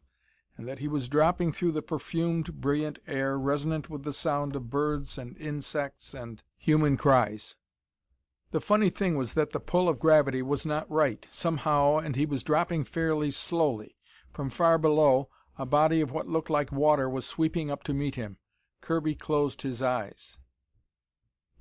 and 0.56 0.68
that 0.68 0.80
he 0.80 0.88
was 0.88 1.10
dropping 1.10 1.52
through 1.52 1.72
the 1.72 1.82
perfumed, 1.82 2.62
brilliant 2.62 3.00
air, 3.08 3.38
resonant 3.38 3.90
with 3.90 4.04
the 4.04 4.14
sound 4.14 4.56
of 4.56 4.70
birds 4.70 5.18
and 5.18 5.36
insects 5.38 6.14
and 6.14 6.44
human 6.58 6.96
cries. 6.96 7.56
The 8.52 8.62
funny 8.62 8.90
thing 8.90 9.16
was 9.16 9.34
that 9.34 9.52
the 9.52 9.60
pull 9.60 9.90
of 9.90 10.00
gravity 10.00 10.42
was 10.42 10.66
not 10.66 10.90
right, 10.90 11.28
somehow, 11.32 11.98
and 11.98 12.16
he 12.16 12.26
was 12.26 12.44
dropping 12.44 12.84
fairly 12.84 13.32
slowly. 13.32 13.96
From 14.32 14.50
far 14.50 14.78
below, 14.78 15.30
a 15.60 15.66
body 15.66 16.00
of 16.00 16.10
what 16.10 16.26
looked 16.26 16.50
like 16.50 16.72
water 16.72 17.10
was 17.10 17.28
sweeping 17.28 17.70
up 17.70 17.84
to 17.84 17.94
meet 17.94 18.16
him. 18.16 18.38
Kirby 18.80 19.14
closed 19.14 19.62
his 19.62 19.82
eyes. 19.82 20.40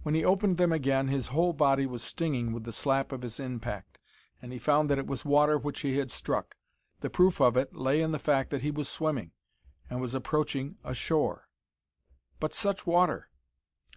When 0.05 0.14
he 0.14 0.25
opened 0.25 0.57
them 0.57 0.73
again, 0.73 1.09
his 1.09 1.28
whole 1.28 1.52
body 1.52 1.85
was 1.85 2.05
stinging 2.05 2.52
with 2.52 2.62
the 2.62 2.73
slap 2.73 3.11
of 3.11 3.23
his 3.23 3.40
impact, 3.40 3.99
and 4.40 4.52
he 4.52 4.59
found 4.61 4.88
that 4.88 5.00
it 5.00 5.09
was 5.09 5.25
water 5.25 5.59
which 5.59 5.81
he 5.81 5.99
had 5.99 6.12
struck. 6.12 6.55
The 7.00 7.11
proof 7.11 7.40
of 7.40 7.57
it 7.57 7.75
lay 7.75 8.00
in 8.00 8.12
the 8.12 8.21
fact 8.21 8.50
that 8.50 8.62
he 8.62 8.71
was 8.71 8.88
swimming, 8.88 9.33
and 9.90 10.00
was 10.00 10.14
approaching 10.14 10.76
a 10.85 10.95
shore. 10.95 11.49
But 12.38 12.55
such 12.55 12.87
water! 12.87 13.31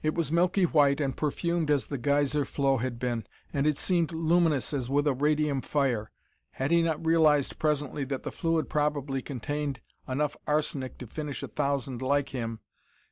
It 0.02 0.16
was 0.16 0.32
milky 0.32 0.64
white 0.64 1.00
and 1.00 1.16
perfumed 1.16 1.70
as 1.70 1.88
the 1.88 2.00
geyser 2.00 2.44
flow 2.44 2.78
had 2.78 2.98
been, 2.98 3.28
and 3.54 3.68
it 3.68 3.78
seemed 3.78 4.14
luminous 4.14 4.74
as 4.74 4.90
with 4.90 5.06
a 5.06 5.14
radium 5.14 5.62
fire. 5.62 6.10
Had 6.54 6.72
he 6.72 6.82
not 6.82 7.06
realized 7.06 7.60
presently 7.60 8.04
that 8.06 8.24
the 8.24 8.32
fluid 8.32 8.68
probably 8.68 9.22
contained 9.22 9.80
enough 10.12 10.36
arsenic 10.46 10.98
to 10.98 11.08
finish 11.08 11.42
a 11.42 11.48
thousand 11.48 12.02
like 12.02 12.30
him, 12.30 12.60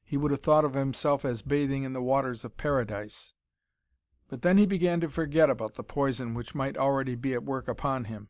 he 0.04 0.18
would 0.18 0.32
have 0.32 0.42
thought 0.42 0.66
of 0.66 0.74
himself 0.74 1.24
as 1.24 1.42
bathing 1.42 1.84
in 1.84 1.94
the 1.94 2.02
waters 2.02 2.44
of 2.44 2.58
paradise. 2.58 3.34
But 4.28 4.42
then 4.42 4.58
he 4.58 4.66
began 4.66 5.00
to 5.02 5.10
forget 5.10 5.50
about 5.50 5.76
the 5.76 5.84
poison 5.84 6.34
which 6.34 6.54
might 6.54 6.78
already 6.78 7.16
be 7.16 7.34
at 7.34 7.44
work 7.44 7.68
upon 7.68 8.06
him. 8.06 8.30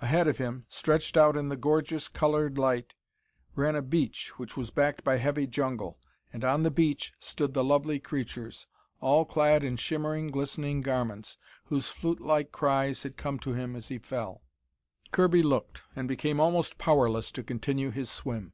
Ahead 0.00 0.28
of 0.28 0.38
him, 0.38 0.64
stretched 0.68 1.16
out 1.16 1.36
in 1.36 1.48
the 1.48 1.56
gorgeous, 1.56 2.08
colored 2.08 2.58
light, 2.58 2.94
ran 3.56 3.74
a 3.74 3.82
beach 3.82 4.32
which 4.38 4.56
was 4.56 4.70
backed 4.70 5.02
by 5.02 5.16
heavy 5.16 5.46
jungle, 5.46 5.98
and 6.32 6.44
on 6.44 6.62
the 6.62 6.70
beach 6.70 7.12
stood 7.18 7.54
the 7.54 7.64
lovely 7.64 7.98
creatures, 7.98 8.66
all 9.00 9.24
clad 9.24 9.64
in 9.64 9.76
shimmering, 9.76 10.30
glistening 10.30 10.82
garments, 10.82 11.36
whose 11.64 11.88
flute 11.88 12.20
like 12.20 12.52
cries 12.52 13.02
had 13.02 13.16
come 13.16 13.38
to 13.38 13.54
him 13.54 13.74
as 13.74 13.88
he 13.88 13.98
fell. 13.98 14.42
Kirby 15.10 15.42
looked, 15.42 15.82
and 15.96 16.06
became 16.06 16.38
almost 16.38 16.78
powerless 16.78 17.32
to 17.32 17.42
continue 17.42 17.90
his 17.90 18.10
swim. 18.10 18.52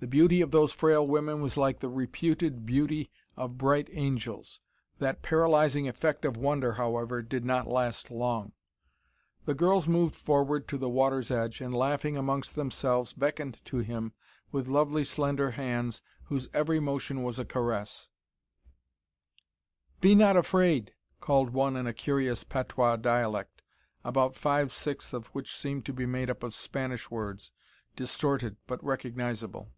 The 0.00 0.06
beauty 0.06 0.40
of 0.40 0.50
those 0.50 0.72
frail 0.72 1.06
women 1.06 1.40
was 1.40 1.56
like 1.56 1.80
the 1.80 1.88
reputed 1.88 2.66
beauty 2.66 3.10
of 3.36 3.58
bright 3.58 3.88
angels. 3.92 4.60
That 4.98 5.22
paralyzing 5.22 5.88
effect 5.88 6.24
of 6.24 6.36
wonder, 6.36 6.74
however, 6.74 7.22
did 7.22 7.44
not 7.44 7.66
last 7.66 8.10
long. 8.10 8.52
The 9.44 9.54
girls 9.54 9.86
moved 9.86 10.14
forward 10.14 10.66
to 10.68 10.78
the 10.78 10.88
water's 10.88 11.30
edge, 11.30 11.60
and 11.60 11.74
laughing 11.74 12.16
amongst 12.16 12.54
themselves, 12.54 13.12
beckoned 13.12 13.64
to 13.66 13.78
him 13.78 14.12
with 14.50 14.68
lovely 14.68 15.04
slender 15.04 15.52
hands 15.52 16.02
whose 16.24 16.48
every 16.54 16.80
motion 16.80 17.22
was 17.22 17.38
a 17.38 17.44
caress. 17.44 18.08
"Be 20.00 20.14
not 20.14 20.36
afraid," 20.36 20.92
called 21.20 21.50
one 21.50 21.76
in 21.76 21.86
a 21.86 21.92
curious 21.92 22.44
patois 22.44 22.96
dialect, 22.96 23.53
about 24.04 24.36
five 24.36 24.70
sixths 24.70 25.12
of 25.12 25.26
which 25.28 25.56
seemed 25.56 25.84
to 25.86 25.92
be 25.92 26.06
made 26.06 26.28
up 26.28 26.42
of 26.42 26.54
Spanish 26.54 27.10
words, 27.10 27.52
distorted 27.96 28.56
but 28.66 28.84
recognizable. 28.84 29.70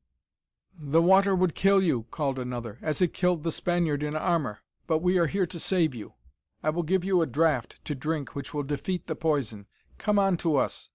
"The 0.78 1.00
water 1.00 1.34
would 1.34 1.54
kill 1.54 1.82
you," 1.82 2.04
called 2.10 2.38
another, 2.38 2.78
"as 2.82 3.00
it 3.00 3.14
killed 3.14 3.44
the 3.44 3.52
Spaniard 3.52 4.02
in 4.02 4.16
armor. 4.16 4.62
But 4.86 4.98
we 4.98 5.18
are 5.18 5.26
here 5.26 5.46
to 5.46 5.58
save 5.58 5.94
you. 5.94 6.14
I 6.62 6.70
will 6.70 6.82
give 6.82 7.04
you 7.04 7.22
a 7.22 7.26
draught 7.26 7.78
to 7.84 7.94
drink 7.94 8.34
which 8.34 8.52
will 8.52 8.62
defeat 8.62 9.06
the 9.06 9.16
poison. 9.16 9.66
Come 9.98 10.18
on 10.18 10.36
to 10.38 10.56
us." 10.56 10.90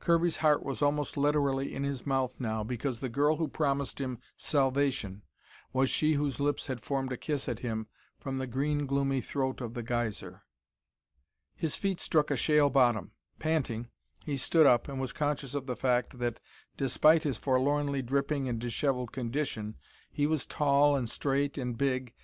Kirby's 0.00 0.38
heart 0.38 0.64
was 0.64 0.82
almost 0.82 1.16
literally 1.16 1.74
in 1.74 1.84
his 1.84 2.04
mouth 2.06 2.40
now, 2.40 2.64
because 2.64 3.00
the 3.00 3.08
girl 3.08 3.36
who 3.36 3.48
promised 3.48 4.00
him 4.00 4.18
salvation 4.36 5.22
was 5.72 5.88
she 5.88 6.14
whose 6.14 6.40
lips 6.40 6.66
had 6.66 6.80
formed 6.82 7.12
a 7.12 7.16
kiss 7.16 7.48
at 7.48 7.60
him 7.60 7.86
from 8.18 8.38
the 8.38 8.46
green, 8.46 8.86
gloomy 8.86 9.20
throat 9.20 9.60
of 9.60 9.74
the 9.74 9.82
geyser. 9.82 10.42
His 11.62 11.76
feet 11.76 12.00
struck 12.00 12.32
a 12.32 12.36
shale 12.36 12.70
bottom. 12.70 13.12
Panting, 13.38 13.86
he 14.24 14.36
stood 14.36 14.66
up 14.66 14.88
and 14.88 15.00
was 15.00 15.12
conscious 15.12 15.54
of 15.54 15.66
the 15.66 15.76
fact 15.76 16.18
that, 16.18 16.40
despite 16.76 17.22
his 17.22 17.36
forlornly 17.36 18.02
dripping 18.02 18.48
and 18.48 18.58
dishevelled 18.58 19.12
condition, 19.12 19.76
he 20.10 20.26
was 20.26 20.44
tall 20.44 20.96
and 20.96 21.08
straight 21.08 21.56
and 21.56 21.78
big 21.78 22.14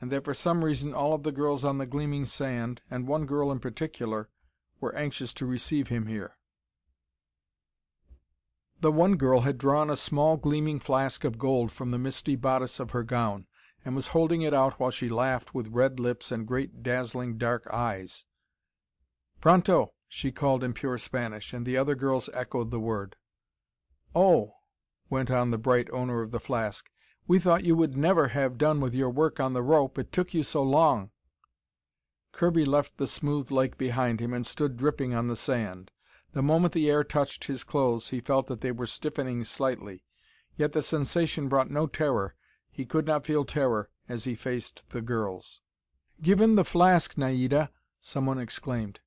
and 0.00 0.10
that 0.10 0.24
for 0.24 0.32
some 0.32 0.64
reason 0.64 0.94
all 0.94 1.12
of 1.12 1.24
the 1.24 1.30
girls 1.30 1.62
on 1.62 1.76
the 1.76 1.84
gleaming 1.84 2.24
sand, 2.24 2.80
and 2.90 3.06
one 3.06 3.26
girl 3.26 3.52
in 3.52 3.60
particular, 3.60 4.30
were 4.80 4.96
anxious 4.96 5.34
to 5.34 5.44
receive 5.44 5.88
him 5.88 6.06
here. 6.06 6.38
The 8.80 8.90
one 8.90 9.16
girl 9.16 9.42
had 9.42 9.58
drawn 9.58 9.90
a 9.90 9.96
small 9.96 10.38
gleaming 10.38 10.80
flask 10.80 11.22
of 11.22 11.36
gold 11.36 11.70
from 11.70 11.90
the 11.90 11.98
misty 11.98 12.34
bodice 12.34 12.80
of 12.80 12.92
her 12.92 13.02
gown, 13.02 13.46
and 13.84 13.94
was 13.94 14.08
holding 14.08 14.40
it 14.40 14.54
out 14.54 14.80
while 14.80 14.90
she 14.90 15.10
laughed 15.10 15.54
with 15.54 15.68
red 15.68 16.00
lips 16.00 16.32
and 16.32 16.48
great 16.48 16.82
dazzling 16.82 17.36
dark 17.36 17.68
eyes. 17.70 18.24
"Pronto!" 19.46 19.92
she 20.08 20.32
called 20.32 20.64
in 20.64 20.72
pure 20.72 20.98
Spanish, 20.98 21.52
and 21.52 21.64
the 21.64 21.76
other 21.76 21.94
girls 21.94 22.28
echoed 22.34 22.72
the 22.72 22.80
word. 22.80 23.14
"Oh!" 24.12 24.56
went 25.08 25.30
on 25.30 25.52
the 25.52 25.56
bright 25.56 25.88
owner 25.92 26.20
of 26.20 26.32
the 26.32 26.40
flask. 26.40 26.90
We 27.28 27.38
thought 27.38 27.62
you 27.62 27.76
would 27.76 27.96
never 27.96 28.26
have 28.26 28.58
done 28.58 28.80
with 28.80 28.92
your 28.92 29.08
work 29.08 29.38
on 29.38 29.52
the 29.52 29.62
rope, 29.62 29.98
it 29.98 30.10
took 30.10 30.34
you 30.34 30.42
so 30.42 30.64
long." 30.64 31.12
Kirby 32.32 32.64
left 32.64 32.96
the 32.96 33.06
smooth 33.06 33.52
lake 33.52 33.78
behind 33.78 34.18
him 34.18 34.32
and 34.34 34.44
stood 34.44 34.76
dripping 34.76 35.14
on 35.14 35.28
the 35.28 35.36
sand. 35.36 35.92
The 36.32 36.42
moment 36.42 36.72
the 36.72 36.90
air 36.90 37.04
touched 37.04 37.44
his 37.44 37.62
clothes 37.62 38.08
he 38.08 38.18
felt 38.18 38.48
that 38.48 38.62
they 38.62 38.72
were 38.72 38.84
stiffening 38.84 39.44
slightly. 39.44 40.02
Yet 40.56 40.72
the 40.72 40.82
sensation 40.82 41.48
brought 41.48 41.70
no 41.70 41.86
terror. 41.86 42.34
He 42.72 42.84
could 42.84 43.06
not 43.06 43.24
feel 43.24 43.44
terror 43.44 43.90
as 44.08 44.24
he 44.24 44.34
faced 44.34 44.88
the 44.88 45.02
girls. 45.02 45.60
"Give 46.20 46.40
him 46.40 46.56
the 46.56 46.64
flask, 46.64 47.16
Naida!" 47.16 47.70
someone 48.00 48.40
exclaimed. 48.40 48.98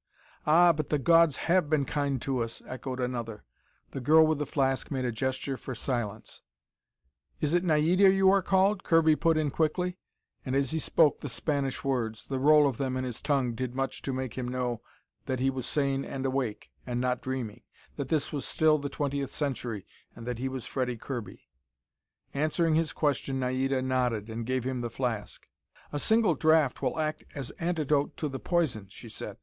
"Ah, 0.51 0.73
but 0.73 0.89
the 0.89 0.97
gods 0.97 1.35
have 1.45 1.69
been 1.69 1.85
kind 1.85 2.19
to 2.23 2.39
us!" 2.41 2.63
echoed 2.65 2.99
another. 2.99 3.43
The 3.91 3.99
girl 4.01 4.25
with 4.25 4.39
the 4.39 4.47
flask 4.47 4.89
made 4.89 5.05
a 5.05 5.11
gesture 5.11 5.57
for 5.57 5.75
silence. 5.75 6.41
"Is 7.39 7.53
it 7.53 7.63
Naida 7.63 8.09
you 8.09 8.31
are 8.31 8.41
called?" 8.41 8.83
Kirby 8.83 9.15
put 9.15 9.37
in 9.37 9.51
quickly, 9.51 9.99
and 10.43 10.55
as 10.55 10.71
he 10.71 10.79
spoke 10.79 11.19
the 11.21 11.29
Spanish 11.29 11.83
words, 11.83 12.25
the 12.25 12.39
roll 12.39 12.67
of 12.67 12.77
them 12.77 12.97
in 12.97 13.03
his 13.03 13.21
tongue 13.21 13.53
did 13.53 13.75
much 13.75 14.01
to 14.01 14.11
make 14.11 14.39
him 14.39 14.47
know 14.47 14.81
that 15.27 15.39
he 15.39 15.51
was 15.51 15.67
sane 15.67 16.03
and 16.03 16.25
awake, 16.25 16.71
and 16.83 16.99
not 16.99 17.21
dreaming, 17.21 17.61
that 17.95 18.07
this 18.09 18.33
was 18.33 18.43
still 18.43 18.79
the 18.79 18.89
twentieth 18.89 19.29
century, 19.29 19.85
and 20.15 20.25
that 20.25 20.39
he 20.39 20.49
was 20.49 20.65
Freddie 20.65 20.97
Kirby. 20.97 21.47
Answering 22.33 22.73
his 22.73 22.91
question, 22.91 23.39
Naida 23.39 23.83
nodded, 23.83 24.31
and 24.31 24.47
gave 24.47 24.63
him 24.63 24.79
the 24.79 24.89
flask. 24.89 25.47
"A 25.93 25.99
single 25.99 26.33
draught 26.33 26.81
will 26.81 26.99
act 26.99 27.23
as 27.35 27.51
antidote 27.59 28.17
to 28.17 28.27
the 28.27 28.39
poison," 28.39 28.87
she 28.89 29.09
said. 29.09 29.37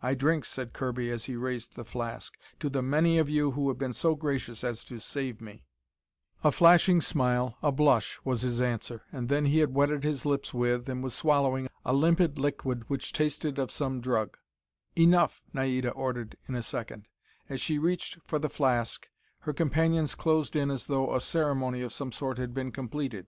"I 0.00 0.14
drink," 0.14 0.44
said 0.44 0.74
Kirby 0.74 1.10
as 1.10 1.24
he 1.24 1.34
raised 1.34 1.74
the 1.74 1.84
flask, 1.84 2.38
"to 2.60 2.70
the 2.70 2.82
many 2.82 3.18
of 3.18 3.28
you 3.28 3.50
who 3.50 3.66
have 3.66 3.78
been 3.78 3.92
so 3.92 4.14
gracious 4.14 4.62
as 4.62 4.84
to 4.84 5.00
save 5.00 5.40
me." 5.40 5.64
A 6.44 6.52
flashing 6.52 7.00
smile, 7.00 7.56
a 7.64 7.72
blush, 7.72 8.20
was 8.24 8.42
his 8.42 8.60
answer, 8.60 9.02
and 9.10 9.28
then 9.28 9.46
he 9.46 9.58
had 9.58 9.74
wetted 9.74 10.04
his 10.04 10.24
lips 10.24 10.54
with, 10.54 10.88
and 10.88 11.02
was 11.02 11.16
swallowing, 11.16 11.68
a 11.84 11.92
limpid 11.92 12.38
liquid 12.38 12.88
which 12.88 13.12
tasted 13.12 13.58
of 13.58 13.72
some 13.72 14.00
drug. 14.00 14.36
"Enough!" 14.94 15.42
Naida 15.52 15.90
ordered 15.90 16.36
in 16.46 16.54
a 16.54 16.62
second. 16.62 17.08
As 17.48 17.60
she 17.60 17.76
reached 17.76 18.18
for 18.24 18.38
the 18.38 18.48
flask, 18.48 19.08
her 19.40 19.52
companions 19.52 20.14
closed 20.14 20.54
in 20.54 20.70
as 20.70 20.86
though 20.86 21.12
a 21.12 21.20
ceremony 21.20 21.80
of 21.82 21.92
some 21.92 22.12
sort 22.12 22.38
had 22.38 22.54
been 22.54 22.70
completed. 22.70 23.26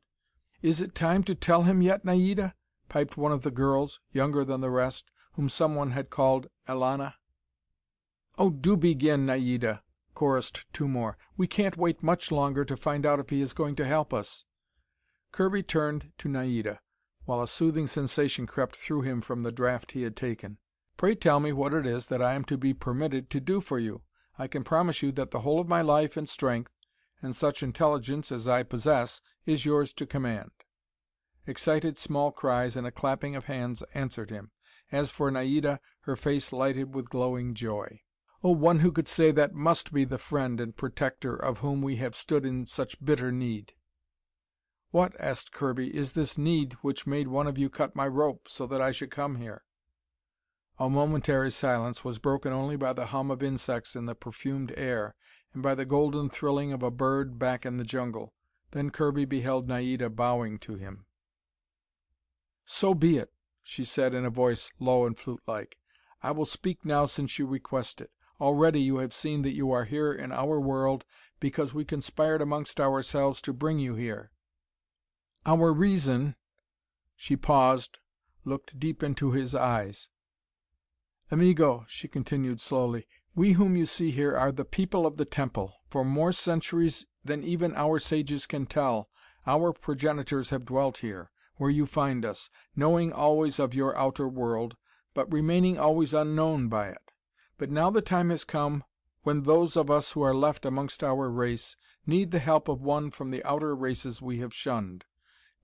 "Is 0.63 0.81
it 0.81 0.95
time 0.95 1.25
to 1.25 1.35
tell 1.35 1.65
him 1.65 1.83
yet, 1.83 2.05
Naida?" 2.05 2.55
piped 2.89 3.17
one 3.17 3.33
of 3.33 3.43
the 3.43 3.51
girls, 3.51 3.99
younger 4.13 4.45
than 4.45 4.61
the 4.61 4.71
rest, 4.71 5.11
whom 5.35 5.49
some 5.49 5.77
one 5.77 5.93
had 5.93 6.11
called 6.11 6.49
Elana. 6.67 7.15
"Oh, 8.37 8.51
do 8.51 8.77
begin, 8.77 9.27
Naida!" 9.27 9.85
chorused 10.13 10.65
two 10.73 10.89
more. 10.89 11.17
"We 11.37 11.47
can't 11.47 11.77
wait 11.77 12.03
much 12.03 12.33
longer 12.33 12.65
to 12.65 12.77
find 12.77 13.07
out 13.07 13.21
if 13.21 13.31
he 13.31 13.41
is 13.41 13.53
going 13.53 13.77
to 13.77 13.85
help 13.87 14.13
us." 14.13 14.45
Kirby 15.31 15.63
turned 15.63 16.13
to 16.19 16.29
Naida, 16.29 16.81
while 17.27 17.41
a 17.41 17.47
soothing 17.47 17.87
sensation 17.87 18.45
crept 18.45 18.75
through 18.75 19.03
him 19.03 19.21
from 19.21 19.45
the 19.45 19.53
draught 19.53 19.93
he 19.93 20.03
had 20.03 20.17
taken. 20.17 20.59
"Pray 20.97 21.15
tell 21.15 21.39
me 21.39 21.53
what 21.53 21.73
it 21.75 21.87
is 21.87 22.07
that 22.07 22.21
I 22.21 22.35
am 22.35 22.45
to 22.47 22.59
be 22.59 22.75
permitted 22.75 23.31
to 23.31 23.39
do 23.39 23.61
for 23.61 23.79
you. 23.79 24.03
I 24.37 24.49
can 24.49 24.65
promise 24.65 25.01
you 25.01 25.13
that 25.13 25.31
the 25.31 25.43
whole 25.43 25.61
of 25.61 25.69
my 25.69 25.81
life 25.81 26.17
and 26.17 26.29
strength, 26.29 26.73
and 27.23 27.37
such 27.37 27.63
intelligence 27.63 28.33
as 28.33 28.49
I 28.49 28.65
possess, 28.65 29.21
is 29.47 29.65
yours 29.65 29.93
to 29.93 30.07
command." 30.07 30.51
Excited 31.47 31.97
small 31.97 32.33
cries 32.33 32.77
and 32.77 32.85
a 32.85 32.91
clapping 32.91 33.37
of 33.37 33.45
hands 33.45 33.83
answered 33.95 34.31
him. 34.31 34.51
As 34.93 35.13
for 35.13 35.31
Naida, 35.31 35.79
her 36.01 36.17
face 36.17 36.53
lighted 36.53 36.97
with 36.97 37.11
glowing 37.11 37.55
joy. 37.55 38.03
Oh, 38.43 38.51
one 38.51 38.81
who 38.81 38.91
could 38.91 39.07
say 39.07 39.31
that 39.31 39.55
must 39.55 39.93
be 39.93 40.05
the 40.05 40.19
friend 40.19 40.61
and 40.61 40.77
protector 40.77 41.37
of 41.37 41.59
whom 41.59 41.81
we 41.81 41.95
have 41.97 42.17
stood 42.17 42.45
in 42.45 42.67
such 42.67 43.05
bitter 43.05 43.31
need." 43.31 43.75
"What," 44.91 45.15
asked 45.21 45.53
Kirby, 45.53 45.97
"is 45.97 46.15
this 46.15 46.37
need 46.37 46.73
which 46.83 47.07
made 47.07 47.29
one 47.29 47.47
of 47.47 47.57
you 47.57 47.71
cut 47.71 47.95
my 47.95 48.09
rope, 48.09 48.49
so 48.49 48.67
that 48.67 48.81
I 48.83 48.91
should 48.91 49.13
come 49.13 49.37
here?" 49.37 49.63
A 50.77 50.91
momentary 50.91 51.53
silence 51.53 52.03
was 52.05 52.19
broken 52.19 52.53
only 52.53 52.75
by 52.75 52.93
the 52.93 53.07
hum 53.07 53.31
of 53.31 53.45
insects 53.45 53.95
in 53.95 54.07
the 54.07 54.17
perfumed 54.17 54.73
air, 54.77 55.15
and 55.55 55.63
by 55.63 55.77
the 55.77 55.85
golden 55.85 56.29
thrilling 56.29 56.73
of 56.73 56.83
a 56.83 56.91
bird 56.91 57.39
back 57.39 57.65
in 57.65 57.77
the 57.77 57.85
jungle. 57.85 58.35
Then 58.73 58.91
Kirby 58.91 59.25
beheld 59.25 59.69
Naida 59.69 60.11
bowing 60.11 60.59
to 60.61 60.75
him. 60.75 61.07
"So 62.65 62.93
be 62.93 63.19
it," 63.19 63.33
she 63.73 63.85
said 63.85 64.13
in 64.15 64.25
a 64.25 64.31
voice 64.31 64.73
low 64.81 65.07
and 65.07 65.17
flute 65.17 65.41
like. 65.47 65.79
"I 66.25 66.33
will 66.33 66.45
speak 66.45 66.85
now 66.85 67.07
since 67.07 67.39
you 67.39 67.47
request 67.47 68.01
it. 68.01 68.11
Already 68.41 68.81
you 68.83 68.97
have 68.97 69.15
seen 69.15 69.43
that 69.43 69.55
you 69.55 69.71
are 69.71 69.85
here 69.85 70.13
in 70.13 70.33
our 70.33 70.59
world 70.59 71.05
because 71.39 71.73
we 71.73 71.85
conspired 71.85 72.43
amongst 72.43 72.81
ourselves 72.81 73.41
to 73.43 73.53
bring 73.53 73.79
you 73.79 73.95
here. 73.95 74.33
Our 75.47 75.73
reason" 75.73 76.35
She 77.15 77.37
paused, 77.37 78.01
looked 78.45 78.77
deep 78.81 79.05
into 79.05 79.31
his 79.31 79.55
eyes. 79.55 80.09
"Amigo," 81.31 81.85
she 81.87 82.09
continued 82.09 82.61
slowly, 82.61 83.07
"we 83.37 83.53
whom 83.53 83.77
you 83.77 83.87
see 83.87 84.11
here 84.11 84.37
are 84.37 84.51
the 84.51 84.65
People 84.65 85.07
of 85.07 85.17
the 85.17 85.25
Temple. 85.25 85.77
For 85.89 86.05
more 86.05 86.33
centuries 86.33 87.07
than 87.25 87.45
even 87.45 87.77
our 87.77 88.01
sages 88.01 88.49
can 88.49 88.67
tell, 88.67 89.09
our 89.47 89.73
progenitors 89.73 90.51
have 90.51 90.65
dwelt 90.65 90.99
here, 90.99 91.31
where 91.61 91.69
you 91.69 91.85
find 91.85 92.25
us, 92.25 92.49
knowing 92.75 93.13
always 93.13 93.59
of 93.59 93.75
your 93.75 93.95
outer 93.95 94.27
world, 94.27 94.79
but 95.13 95.31
remaining 95.31 95.79
always 95.79 96.15
unknown 96.15 96.69
by 96.69 96.89
it. 96.89 97.11
But 97.59 97.71
now 97.71 97.91
the 97.91 98.01
time 98.01 98.31
has 98.31 98.45
come 98.45 98.83
when 99.25 99.43
those 99.43 99.77
of 99.77 99.91
us 99.91 100.13
who 100.13 100.23
are 100.23 100.33
left 100.33 100.65
amongst 100.65 101.05
our 101.05 101.29
race 101.29 101.77
need 102.07 102.31
the 102.31 102.39
help 102.39 102.67
of 102.67 102.81
one 102.81 103.11
from 103.11 103.29
the 103.29 103.45
outer 103.45 103.77
races 103.77 104.23
we 104.23 104.39
have 104.39 104.55
shunned. 104.55 105.05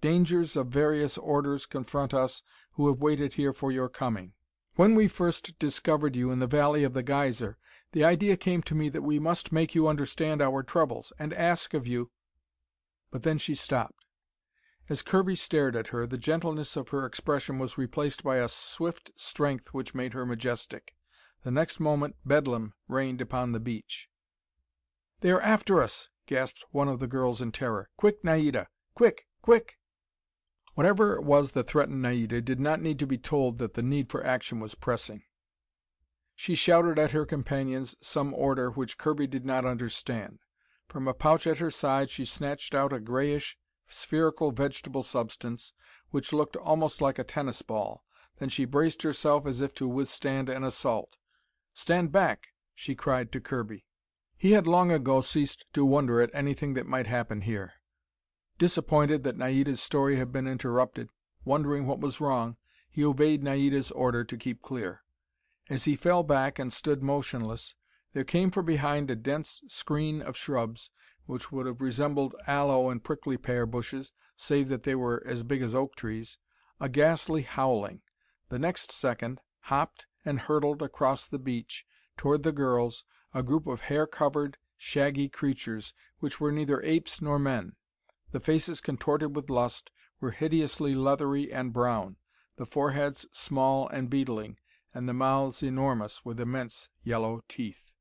Dangers 0.02 0.54
of 0.54 0.66
various 0.66 1.16
orders 1.16 1.64
confront 1.64 2.12
us 2.12 2.42
who 2.72 2.88
have 2.88 3.00
waited 3.00 3.32
here 3.32 3.54
for 3.54 3.72
your 3.72 3.88
coming. 3.88 4.34
When 4.74 4.96
we 4.96 5.08
first 5.08 5.58
discovered 5.58 6.14
you 6.14 6.30
in 6.30 6.40
the 6.40 6.46
Valley 6.46 6.84
of 6.84 6.92
the 6.92 7.02
Geyser, 7.02 7.56
The 7.92 8.04
idea 8.04 8.36
came 8.36 8.62
to 8.64 8.74
me 8.74 8.90
that 8.90 9.00
we 9.00 9.18
must 9.18 9.50
make 9.50 9.74
you 9.74 9.88
understand 9.88 10.42
our 10.42 10.62
troubles, 10.62 11.10
and 11.18 11.32
ask 11.32 11.72
of 11.72 11.86
you" 11.86 12.10
But 13.10 13.22
then 13.22 13.38
she 13.38 13.54
stopped. 13.54 14.05
As 14.88 15.02
Kirby 15.02 15.34
stared 15.34 15.74
at 15.74 15.88
her, 15.88 16.06
the 16.06 16.16
gentleness 16.16 16.76
of 16.76 16.90
her 16.90 17.04
expression 17.04 17.58
was 17.58 17.76
replaced 17.76 18.22
by 18.22 18.36
a 18.36 18.48
swift 18.48 19.10
strength 19.16 19.74
which 19.74 19.96
made 19.96 20.12
her 20.12 20.24
majestic. 20.24 20.94
The 21.42 21.50
next 21.50 21.80
moment 21.80 22.14
bedlam 22.24 22.72
reigned 22.86 23.20
upon 23.20 23.50
the 23.50 23.58
beach. 23.58 24.08
"They 25.22 25.32
are 25.32 25.40
after 25.40 25.82
us!" 25.82 26.08
gasped 26.26 26.64
one 26.70 26.86
of 26.86 27.00
the 27.00 27.08
girls 27.08 27.42
in 27.42 27.50
terror. 27.50 27.90
"Quick, 27.96 28.22
Naida! 28.22 28.68
Quick! 28.94 29.26
Quick!" 29.42 29.76
Whatever 30.74 31.16
it 31.16 31.24
was 31.24 31.50
that 31.50 31.64
threatened 31.66 32.00
Naida 32.00 32.40
did 32.40 32.60
not 32.60 32.80
need 32.80 33.00
to 33.00 33.08
be 33.08 33.18
told 33.18 33.58
that 33.58 33.74
the 33.74 33.82
need 33.82 34.08
for 34.08 34.24
action 34.24 34.60
was 34.60 34.76
pressing. 34.76 35.24
She 36.36 36.54
shouted 36.54 36.96
at 36.96 37.10
her 37.10 37.26
companions 37.26 37.96
some 38.00 38.32
order 38.32 38.70
which 38.70 38.98
Kirby 38.98 39.26
did 39.26 39.44
not 39.44 39.64
understand. 39.64 40.38
From 40.86 41.08
a 41.08 41.12
pouch 41.14 41.48
at 41.48 41.58
her 41.58 41.72
side 41.72 42.08
she 42.08 42.24
snatched 42.24 42.72
out 42.72 42.92
a 42.92 43.00
greyish, 43.00 43.58
spherical 43.88 44.50
vegetable 44.50 45.02
substance 45.02 45.72
which 46.10 46.32
looked 46.32 46.56
almost 46.56 47.00
like 47.00 47.18
a 47.18 47.24
tennis 47.24 47.62
ball. 47.62 48.04
Then 48.38 48.48
she 48.48 48.64
braced 48.64 49.02
herself 49.02 49.46
as 49.46 49.60
if 49.60 49.74
to 49.74 49.88
withstand 49.88 50.48
an 50.48 50.64
assault. 50.64 51.18
"Stand 51.74 52.12
back!" 52.12 52.48
she 52.74 52.94
cried 52.94 53.32
to 53.32 53.40
Kirby. 53.40 53.84
He 54.36 54.52
had 54.52 54.66
long 54.66 54.92
ago 54.92 55.20
ceased 55.20 55.64
to 55.72 55.84
wonder 55.84 56.20
at 56.20 56.34
anything 56.34 56.74
that 56.74 56.86
might 56.86 57.06
happen 57.06 57.40
here. 57.40 57.74
Disappointed 58.58 59.24
that 59.24 59.36
Naida's 59.36 59.82
story 59.82 60.16
had 60.16 60.32
been 60.32 60.46
interrupted, 60.46 61.10
wondering 61.44 61.86
what 61.86 62.00
was 62.00 62.20
wrong, 62.20 62.56
he 62.90 63.04
obeyed 63.04 63.42
Naida's 63.42 63.90
order 63.90 64.24
to 64.24 64.36
keep 64.36 64.62
clear. 64.62 65.02
As 65.68 65.84
he 65.84 65.96
fell 65.96 66.22
back 66.22 66.58
and 66.58 66.72
stood 66.72 67.02
motionless, 67.02 67.74
there 68.12 68.24
came 68.24 68.50
from 68.50 68.66
behind 68.66 69.10
a 69.10 69.16
dense 69.16 69.62
screen 69.68 70.22
of 70.22 70.36
shrubs, 70.36 70.90
which 71.26 71.52
would 71.52 71.66
have 71.66 71.80
resembled 71.80 72.34
aloe 72.46 72.88
and 72.88 73.04
prickly 73.04 73.36
pear 73.36 73.66
bushes, 73.66 74.12
save 74.36 74.68
that 74.68 74.84
they 74.84 74.94
were 74.94 75.22
as 75.26 75.44
big 75.44 75.62
as 75.62 75.74
oak 75.74 75.94
trees, 75.94 76.38
a 76.80 76.88
ghastly 76.88 77.42
howling. 77.42 78.00
The 78.48 78.58
next 78.58 78.92
second, 78.92 79.40
hopped 79.62 80.06
and 80.24 80.40
hurtled 80.40 80.82
across 80.82 81.26
the 81.26 81.38
beach, 81.38 81.84
toward 82.16 82.42
the 82.42 82.52
girls, 82.52 83.04
a 83.34 83.42
group 83.42 83.66
of 83.66 83.82
hair 83.82 84.06
covered, 84.06 84.56
shaggy 84.76 85.28
creatures, 85.28 85.94
which 86.18 86.40
were 86.40 86.52
neither 86.52 86.82
apes 86.82 87.20
nor 87.20 87.38
men. 87.38 87.72
The 88.32 88.40
faces 88.40 88.80
contorted 88.80 89.34
with 89.34 89.50
lust 89.50 89.90
were 90.20 90.30
hideously 90.30 90.94
leathery 90.94 91.52
and 91.52 91.72
brown, 91.72 92.16
the 92.56 92.66
foreheads 92.66 93.26
small 93.32 93.88
and 93.88 94.08
beetling, 94.08 94.58
and 94.94 95.08
the 95.08 95.14
mouths 95.14 95.62
enormous, 95.62 96.24
with 96.24 96.40
immense 96.40 96.88
yellow 97.02 97.42
teeth. 97.48 97.94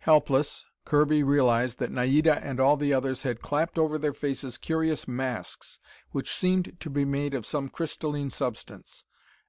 Helpless, 0.00 0.64
Kirby 0.88 1.22
realized 1.22 1.78
that 1.80 1.92
Naida 1.92 2.42
and 2.42 2.58
all 2.58 2.78
the 2.78 2.94
others 2.94 3.22
had 3.22 3.42
clapped 3.42 3.78
over 3.78 3.98
their 3.98 4.14
faces 4.14 4.56
curious 4.56 5.06
masks 5.06 5.80
which 6.12 6.32
seemed 6.32 6.80
to 6.80 6.88
be 6.88 7.04
made 7.04 7.34
of 7.34 7.44
some 7.44 7.68
crystalline 7.68 8.30
substance, 8.30 9.04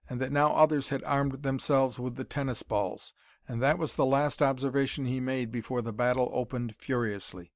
and 0.10 0.19
that 0.19 0.34
now 0.34 0.51
others 0.51 0.89
had 0.89 1.01
armed 1.05 1.43
themselves 1.43 1.98
with 1.98 2.17
the 2.17 2.25
tennis 2.25 2.62
balls. 2.62 3.13
And 3.48 3.62
that 3.62 3.77
was 3.77 3.96
the 3.96 4.05
last 4.05 4.41
observation 4.41 5.05
he 5.05 5.22
made 5.22 5.50
before 5.50 5.81
the 5.81 5.93
battle 5.93 6.29
opened 6.34 6.75
furiously. 6.78 7.54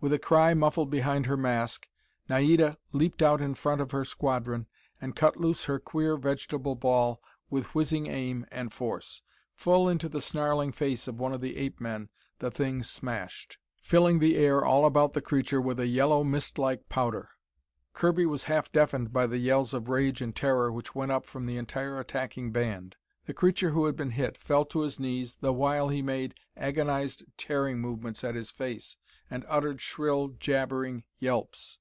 With 0.00 0.12
a 0.12 0.18
cry 0.20 0.54
muffled 0.54 0.90
behind 0.92 1.26
her 1.26 1.36
mask, 1.36 1.88
Naida 2.28 2.78
leaped 2.92 3.20
out 3.20 3.40
in 3.40 3.56
front 3.56 3.80
of 3.80 3.90
her 3.90 4.04
squadron 4.04 4.68
and 5.00 5.16
cut 5.16 5.36
loose 5.36 5.64
her 5.64 5.80
queer 5.80 6.16
vegetable 6.16 6.76
ball 6.76 7.20
with 7.50 7.74
whizzing 7.74 8.06
aim 8.06 8.46
and 8.52 8.72
force. 8.72 9.22
Full 9.56 9.88
into 9.88 10.08
the 10.08 10.20
snarling 10.20 10.70
face 10.70 11.08
of 11.08 11.18
one 11.18 11.32
of 11.32 11.40
the 11.40 11.56
ape 11.56 11.80
men 11.80 12.10
the 12.44 12.50
thing 12.50 12.82
smashed, 12.82 13.56
filling 13.80 14.18
the 14.18 14.36
air 14.36 14.62
all 14.62 14.84
about 14.84 15.14
the 15.14 15.22
creature 15.22 15.62
with 15.62 15.80
a 15.80 15.86
yellow, 15.86 16.22
mist 16.22 16.58
like 16.58 16.90
powder. 16.90 17.30
Kirby 17.94 18.26
was 18.26 18.44
half 18.44 18.70
deafened 18.70 19.14
by 19.14 19.26
the 19.26 19.38
yells 19.38 19.72
of 19.72 19.88
rage 19.88 20.20
and 20.20 20.36
terror 20.36 20.70
which 20.70 20.94
went 20.94 21.10
up 21.10 21.24
from 21.24 21.44
the 21.44 21.56
entire 21.56 21.98
attacking 21.98 22.52
band. 22.52 22.96
The 23.24 23.32
creature 23.32 23.70
who 23.70 23.86
had 23.86 23.96
been 23.96 24.10
hit 24.10 24.36
fell 24.36 24.66
to 24.66 24.80
his 24.80 25.00
knees 25.00 25.36
the 25.36 25.54
while 25.54 25.88
he 25.88 26.02
made 26.02 26.34
agonized 26.54 27.24
tearing 27.38 27.80
movements 27.80 28.22
at 28.22 28.34
his 28.34 28.50
face, 28.50 28.98
and 29.30 29.46
uttered 29.48 29.80
shrill, 29.80 30.28
jabbering 30.38 31.04
yelps. 31.18 31.78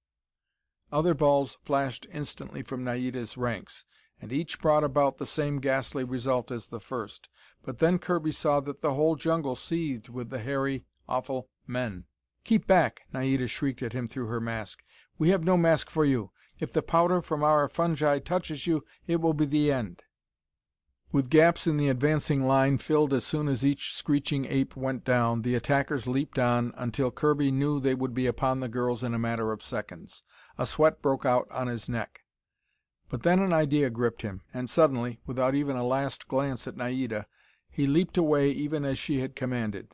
Other 0.94 1.14
balls 1.14 1.58
flashed 1.62 2.08
instantly 2.10 2.62
from 2.62 2.86
Naida's 2.86 3.36
ranks, 3.36 3.84
and 4.24 4.32
each 4.32 4.62
brought 4.62 4.86
about 4.86 5.18
the 5.18 5.26
same 5.26 5.60
ghastly 5.60 6.06
result 6.06 6.50
as 6.50 6.68
the 6.68 6.80
first. 6.80 7.28
But 7.62 7.80
then 7.80 8.00
Kirby 8.00 8.32
saw 8.32 8.62
that 8.62 8.80
the 8.80 8.94
whole 8.94 9.18
jungle 9.18 9.58
seethed 9.58 10.08
with 10.08 10.30
the 10.30 10.40
hairy, 10.40 10.86
awful 11.10 11.50
men. 11.68 12.06
"Keep 12.46 12.66
back!" 12.66 13.02
Naida 13.12 13.48
shrieked 13.48 13.84
at 13.84 13.92
him 13.92 14.08
through 14.08 14.28
her 14.28 14.40
mask. 14.40 14.82
"We 15.18 15.32
have 15.32 15.44
no 15.44 15.58
mask 15.58 15.90
for 15.90 16.06
you. 16.06 16.32
If 16.58 16.72
the 16.72 16.82
powder 16.82 17.22
from 17.22 17.44
our 17.44 17.68
fungi 17.68 18.20
touches 18.20 18.66
you, 18.66 18.86
it 19.08 19.20
will 19.20 19.34
be 19.34 19.46
the 19.46 19.74
end." 19.74 20.04
With 21.12 21.30
gaps 21.30 21.68
in 21.68 21.76
the 21.76 21.90
advancing 21.90 22.44
line 22.44 22.78
filled 22.78 23.14
as 23.14 23.26
soon 23.26 23.50
as 23.50 23.66
each 23.66 23.94
screeching 23.94 24.46
ape 24.46 24.78
went 24.78 25.04
down, 25.04 25.42
the 25.42 25.54
attackers 25.54 26.08
leaped 26.08 26.40
on 26.40 26.74
until 26.78 27.12
Kirby 27.12 27.52
knew 27.52 27.80
they 27.82 27.94
would 27.94 28.14
be 28.14 28.26
upon 28.26 28.62
the 28.62 28.70
girls 28.70 29.04
in 29.04 29.14
a 29.14 29.20
matter 29.20 29.52
of 29.52 29.62
seconds. 29.62 30.24
A 30.58 30.66
sweat 30.66 31.02
broke 31.02 31.26
out 31.26 31.52
on 31.52 31.68
his 31.68 31.90
neck. 31.90 32.23
But 33.14 33.22
then 33.22 33.38
an 33.38 33.54
idea 33.54 33.92
gripped 33.92 34.24
him, 34.24 34.42
and 34.56 34.68
suddenly, 34.68 35.20
without 35.28 35.54
even 35.54 35.76
a 35.76 35.86
last 35.86 36.28
glance 36.28 36.66
at 36.66 36.76
Naida, 36.76 37.28
he 37.70 37.86
leaped 37.86 38.18
away 38.18 38.50
even 38.50 38.84
as 38.84 38.98
she 38.98 39.20
had 39.20 39.36
commanded. 39.36 39.94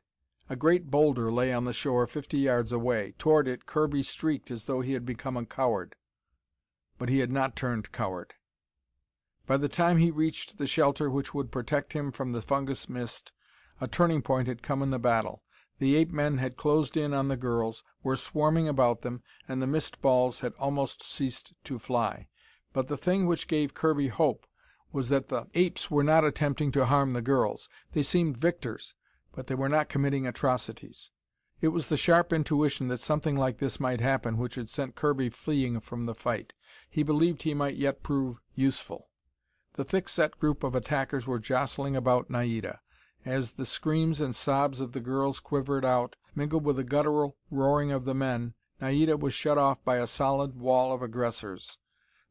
A 0.49 0.55
great 0.55 0.89
boulder 0.89 1.29
lay 1.29 1.51
on 1.51 1.65
the 1.65 1.73
shore 1.73 2.07
fifty 2.07 2.37
yards 2.37 2.71
away. 2.71 3.15
Toward 3.17 3.49
it 3.49 3.65
Kirby 3.65 4.03
streaked 4.03 4.49
as 4.49 4.67
though 4.67 4.79
he 4.79 4.93
had 4.93 5.05
become 5.05 5.35
a 5.35 5.45
coward. 5.45 5.97
But 6.97 7.09
he 7.09 7.19
had 7.19 7.29
not 7.29 7.57
turned 7.57 7.91
coward. 7.91 8.35
By 9.45 9.57
the 9.57 9.67
time 9.67 9.97
he 9.97 10.11
reached 10.11 10.57
the 10.57 10.65
shelter 10.65 11.09
which 11.09 11.33
would 11.33 11.51
protect 11.51 11.91
him 11.91 12.13
from 12.13 12.31
the 12.31 12.41
fungus 12.41 12.87
mist, 12.87 13.33
a 13.81 13.87
turning 13.89 14.21
point 14.21 14.47
had 14.47 14.63
come 14.63 14.81
in 14.81 14.91
the 14.91 14.97
battle. 14.97 15.43
The 15.79 15.97
ape 15.97 16.11
men 16.11 16.37
had 16.37 16.55
closed 16.55 16.95
in 16.95 17.13
on 17.13 17.27
the 17.27 17.35
girls, 17.35 17.83
were 18.01 18.15
swarming 18.15 18.69
about 18.69 19.01
them, 19.01 19.23
and 19.45 19.61
the 19.61 19.67
mist 19.67 20.01
balls 20.01 20.39
had 20.39 20.53
almost 20.57 21.03
ceased 21.03 21.51
to 21.65 21.79
fly. 21.79 22.28
But 22.71 22.87
the 22.87 22.97
thing 22.97 23.25
which 23.25 23.47
gave 23.47 23.73
Kirby 23.73 24.09
hope 24.09 24.45
was 24.91 25.09
that 25.09 25.29
the 25.29 25.47
apes 25.55 25.89
were 25.89 26.03
not 26.03 26.23
attempting 26.23 26.71
to 26.73 26.85
harm 26.85 27.13
the 27.13 27.21
girls. 27.21 27.67
They 27.93 28.03
seemed 28.03 28.37
victors, 28.37 28.93
but 29.33 29.47
they 29.47 29.55
were 29.55 29.69
not 29.69 29.89
committing 29.89 30.27
atrocities. 30.27 31.09
It 31.61 31.69
was 31.69 31.87
the 31.87 31.97
sharp 31.97 32.31
intuition 32.31 32.87
that 32.87 32.99
something 32.99 33.35
like 33.35 33.57
this 33.57 33.79
might 33.79 34.01
happen 34.01 34.37
which 34.37 34.55
had 34.55 34.69
sent 34.69 34.95
Kirby 34.95 35.29
fleeing 35.29 35.79
from 35.79 36.03
the 36.03 36.13
fight. 36.13 36.53
He 36.89 37.03
believed 37.03 37.41
he 37.41 37.53
might 37.53 37.75
yet 37.75 38.03
prove 38.03 38.39
useful. 38.55 39.09
The 39.73 39.83
thick 39.83 40.07
set 40.07 40.39
group 40.39 40.63
of 40.63 40.75
attackers 40.75 41.27
were 41.27 41.39
jostling 41.39 41.95
about 41.95 42.29
Naida. 42.29 42.81
As 43.25 43.53
the 43.53 43.65
screams 43.65 44.21
and 44.21 44.35
sobs 44.35 44.79
of 44.79 44.93
the 44.93 44.99
girls 44.99 45.39
quivered 45.39 45.83
out, 45.83 46.15
mingled 46.35 46.63
with 46.63 46.77
the 46.77 46.83
guttural 46.83 47.35
roaring 47.51 47.91
of 47.91 48.05
the 48.05 48.15
men, 48.15 48.53
Naida 48.79 49.17
was 49.17 49.33
shut 49.33 49.57
off 49.57 49.83
by 49.83 49.97
a 49.97 50.07
solid 50.07 50.55
wall 50.55 50.93
of 50.93 51.01
aggressors. 51.01 51.77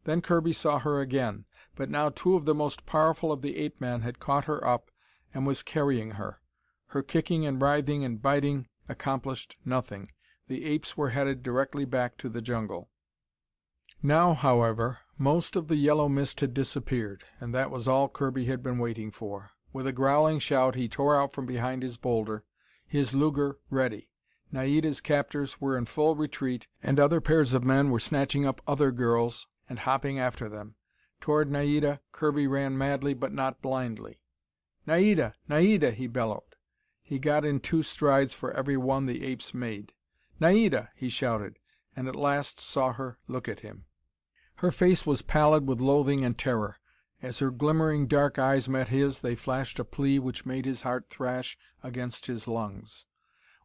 Then 0.08 0.22
Kirby 0.22 0.54
saw 0.54 0.78
her 0.78 1.02
again, 1.02 1.44
but 1.76 1.90
now 1.90 2.08
two 2.08 2.34
of 2.34 2.46
the 2.46 2.54
most 2.54 2.86
powerful 2.86 3.30
of 3.30 3.42
the 3.42 3.58
ape 3.58 3.78
men 3.78 4.00
had 4.00 4.18
caught 4.18 4.46
her 4.46 4.66
up 4.66 4.90
and 5.34 5.46
was 5.46 5.62
carrying 5.62 6.12
her. 6.12 6.40
Her 6.86 7.02
kicking 7.02 7.44
and 7.44 7.60
writhing 7.60 8.06
and 8.06 8.22
biting 8.22 8.68
accomplished 8.88 9.58
nothing. 9.66 10.10
The 10.46 10.64
apes 10.64 10.96
were 10.96 11.10
headed 11.10 11.42
directly 11.42 11.84
back 11.84 12.16
to 12.16 12.30
the 12.30 12.40
jungle. 12.40 12.88
Now, 14.02 14.32
however, 14.32 15.00
most 15.18 15.56
of 15.56 15.68
the 15.68 15.76
yellow 15.76 16.08
mist 16.08 16.40
had 16.40 16.54
disappeared, 16.54 17.24
and 17.38 17.54
that 17.54 17.70
was 17.70 17.86
all 17.86 18.08
Kirby 18.08 18.46
had 18.46 18.62
been 18.62 18.78
waiting 18.78 19.10
for. 19.10 19.50
With 19.74 19.86
a 19.86 19.92
growling 19.92 20.38
shout 20.38 20.74
he 20.74 20.88
tore 20.88 21.20
out 21.20 21.34
from 21.34 21.44
behind 21.44 21.82
his 21.82 21.98
boulder, 21.98 22.44
his 22.86 23.14
Luger 23.14 23.58
ready. 23.68 24.08
Naida's 24.50 25.02
captors 25.02 25.60
were 25.60 25.76
in 25.76 25.84
full 25.84 26.16
retreat, 26.16 26.66
and 26.82 26.98
other 26.98 27.20
pairs 27.20 27.52
of 27.52 27.62
men 27.62 27.90
were 27.90 28.00
snatching 28.00 28.46
up 28.46 28.62
other 28.66 28.90
girls, 28.90 29.46
and 29.68 29.81
hopping 29.81 30.18
after 30.18 30.48
them. 30.48 30.74
Toward 31.20 31.50
Naida, 31.50 32.00
Kirby 32.12 32.46
ran 32.46 32.78
madly 32.78 33.12
but 33.12 33.33
not 33.33 33.61
blindly. 33.61 34.18
"Naida! 34.87 35.35
Naida!" 35.46 35.90
he 35.90 36.07
bellowed. 36.07 36.57
He 37.02 37.18
got 37.18 37.44
in 37.44 37.61
two 37.61 37.83
strides 37.83 38.33
for 38.33 38.52
every 38.52 38.78
one 38.78 39.04
the 39.04 39.22
apes 39.24 39.52
made. 39.52 39.92
"Naida!" 40.40 40.90
he 40.94 41.11
shouted, 41.11 41.59
and 41.94 42.09
at 42.09 42.16
last 42.16 42.61
saw 42.61 42.94
her 42.94 43.18
look 43.28 43.46
at 43.46 43.61
him. 43.61 43.85
Her 44.57 44.70
face 44.70 45.04
was 45.04 45.20
pallid 45.20 45.68
with 45.68 45.81
loathing 45.83 46.24
and 46.24 46.38
terror. 46.38 46.78
As 47.20 47.40
her 47.40 47.50
glimmering 47.50 48.07
dark 48.07 48.38
eyes 48.38 48.68
met 48.68 48.88
his, 48.88 49.20
they 49.20 49.35
flashed 49.35 49.78
a 49.78 49.85
plea 49.85 50.18
which 50.18 50.46
made 50.46 50.64
his 50.64 50.83
heart 50.83 51.09
thrash 51.09 51.59
against 51.83 52.24
his 52.24 52.48
lungs. 52.48 53.04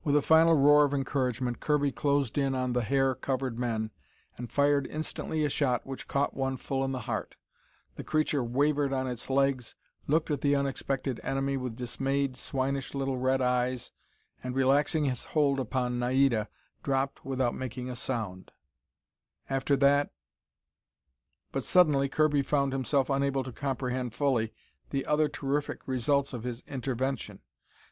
With 0.03 0.17
a 0.17 0.21
final 0.21 0.55
roar 0.55 0.83
of 0.83 0.93
encouragement, 0.93 1.61
Kirby 1.61 1.91
closed 1.93 2.37
in 2.37 2.55
on 2.55 2.73
the 2.73 2.81
hair 2.81 3.15
covered 3.15 3.57
men 3.57 3.91
and 4.37 4.51
fired 4.51 4.87
instantly 4.87 5.45
a 5.45 5.49
shot 5.49 5.85
which 5.85 6.07
caught 6.07 6.35
one 6.35 6.57
full 6.57 6.83
in 6.83 6.91
the 6.91 7.01
heart. 7.01 7.35
The 7.95 8.03
creature 8.03 8.43
wavered 8.43 8.91
on 8.91 9.07
its 9.07 9.29
legs, 9.29 9.75
looked 10.07 10.31
at 10.31 10.41
the 10.41 10.55
unexpected 10.55 11.19
enemy 11.23 11.57
with 11.57 11.75
dismayed, 11.75 12.35
swinish 12.35 12.95
little 12.95 13.17
red 13.17 13.41
eyes 13.41 13.91
and, 14.43 14.55
relaxing 14.55 15.05
his 15.05 15.25
hold 15.25 15.59
upon 15.59 15.99
Naida, 15.99 16.49
dropped 16.81 17.23
without 17.23 17.55
making 17.55 17.89
a 17.89 17.95
sound. 17.95 18.51
After 19.49 19.77
that 19.77 20.09
But 21.51 21.63
suddenly 21.63 22.09
Kirby 22.09 22.41
found 22.41 22.73
himself 22.73 23.09
unable 23.09 23.43
to 23.43 23.51
comprehend 23.51 24.13
fully 24.13 24.51
the 24.89 25.05
other 25.05 25.29
terrific 25.29 25.87
results 25.87 26.33
of 26.33 26.43
his 26.43 26.63
intervention. 26.67 27.39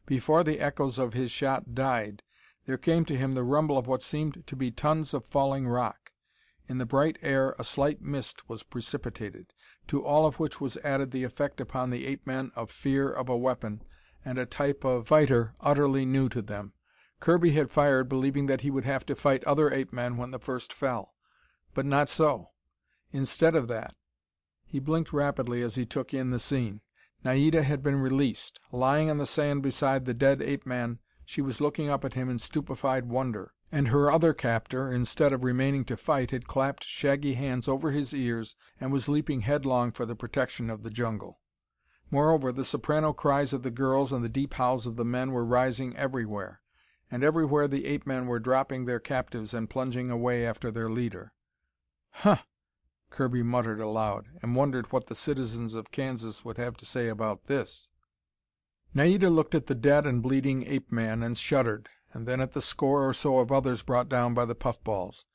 Before 0.06 0.43
the 0.43 0.60
echoes 0.60 0.97
of 0.97 1.13
his 1.13 1.32
shot 1.32 1.75
died, 1.75 2.23
there 2.65 2.77
came 2.77 3.06
to 3.06 3.17
him 3.17 3.34
the 3.34 3.43
rumble 3.43 3.77
of 3.77 3.88
what 3.88 4.01
seemed 4.01 4.43
to 4.47 4.56
be 4.56 4.71
tons 4.71 5.13
of 5.13 5.25
falling 5.25 5.67
rock. 5.67 6.00
In 6.71 6.77
the 6.77 6.86
bright 6.86 7.19
air 7.21 7.53
a 7.60 7.65
slight 7.65 8.01
mist 8.01 8.47
was 8.47 8.63
precipitated, 8.63 9.51
to 9.88 10.05
all 10.05 10.25
of 10.25 10.39
which 10.39 10.62
was 10.62 10.77
added 10.86 11.12
the 11.12 11.25
effect 11.25 11.60
upon 11.60 11.89
the 11.89 12.05
ape 12.05 12.25
men 12.25 12.49
of 12.55 12.71
fear 12.71 13.12
of 13.12 13.27
a 13.27 13.36
weapon 13.36 13.84
and 14.23 14.38
a 14.38 14.45
type 14.45 14.86
of 14.86 15.05
fighter 15.05 15.53
utterly 15.60 16.05
new 16.05 16.29
to 16.29 16.41
them. 16.41 16.71
Kirby 17.19 17.51
had 17.51 17.71
fired 17.71 18.07
believing 18.07 18.45
that 18.45 18.62
he 18.62 18.71
would 18.71 18.86
have 18.86 19.05
to 19.07 19.17
fight 19.17 19.43
other 19.43 19.69
ape 19.69 19.91
men 19.91 20.15
when 20.15 20.31
the 20.31 20.39
first 20.39 20.71
fell. 20.71 21.13
But 21.73 21.86
not 21.86 22.07
so. 22.07 22.51
Instead 23.12 23.53
of 23.53 23.67
that 23.67 23.93
He 24.63 24.79
blinked 24.79 25.12
rapidly 25.12 25.62
as 25.62 25.75
he 25.75 25.86
took 25.86 26.13
in 26.13 26.29
the 26.29 26.39
scene. 26.39 26.79
Naida 27.21 27.63
had 27.63 27.84
been 27.84 27.97
released. 27.97 28.62
Lying 28.71 29.10
on 29.10 29.17
the 29.17 29.25
sand 29.25 29.62
beside 29.62 30.05
the 30.05 30.13
dead 30.13 30.41
ape 30.41 30.65
man, 30.65 30.99
she 31.25 31.41
was 31.41 31.60
looking 31.60 31.89
up 31.89 32.05
at 32.05 32.13
him 32.13 32.29
in 32.29 32.39
stupefied 32.39 33.10
wonder. 33.10 33.53
And 33.71 33.88
her 33.88 34.12
other 34.12 34.34
captor, 34.34 34.91
instead 34.91 35.31
of 35.31 35.43
remaining 35.43 35.86
to 35.86 35.95
fight, 35.95 36.31
had 36.31 36.47
clapped 36.47 36.84
shaggy 36.84 37.36
hands 37.36 37.67
over 37.69 37.91
his 37.91 38.13
ears 38.13 38.55
and 38.79 38.91
was 38.91 39.07
leaping 39.07 39.41
headlong 39.41 39.91
for 39.93 40.05
the 40.05 40.15
protection 40.15 40.69
of 40.69 40.84
the 40.84 40.89
jungle. 40.89 41.39
Moreover, 42.10 42.51
the 42.51 42.65
soprano 42.65 43.13
cries 43.13 43.53
of 43.53 43.63
the 43.63 43.71
girls 43.71 44.12
and 44.12 44.25
the 44.25 44.29
deep 44.29 44.55
howls 44.55 44.86
of 44.86 44.97
the 44.97 45.05
men 45.05 45.31
were 45.31 45.45
rising 45.45 45.95
everywhere. 45.95 46.60
And 47.10 47.23
everywhere 47.23 47.69
the 47.69 47.86
ape 47.86 48.05
men 48.05 48.27
were 48.27 48.39
dropping 48.39 48.86
their 48.86 48.99
captives 48.99 49.53
and 49.53 49.69
plunging 49.69 50.12
away 50.12 50.45
after 50.45 50.69
their 50.69 50.89
leader. 50.89 51.31
"Huh!" 52.10 52.39
Kirby 53.10 53.43
muttered 53.43 53.79
aloud, 53.79 54.27
and 54.41 54.55
wondered 54.55 54.91
what 54.91 55.07
the 55.07 55.15
citizens 55.15 55.75
of 55.75 55.91
Kansas 55.91 56.43
would 56.43 56.57
have 56.57 56.75
to 56.77 56.86
say 56.86 57.07
about 57.07 57.45
this. 57.45 57.88
Naida 58.93 59.29
looked 59.29 59.55
at 59.55 59.67
the 59.67 59.75
dead 59.75 60.05
and 60.05 60.21
bleeding 60.21 60.63
ape 60.63 60.91
man 60.91 61.23
and 61.23 61.38
shuddered, 61.38 61.88
and 62.13 62.28
then 62.28 62.41
at 62.41 62.54
the 62.54 62.62
score 62.62 63.08
or 63.08 63.13
so 63.13 63.39
of 63.39 63.52
others 63.52 63.84
brought 63.84 64.10
down 64.10 64.34
by 64.34 64.45
the 64.45 64.56
puff 64.56 64.84
balls. 64.84 65.26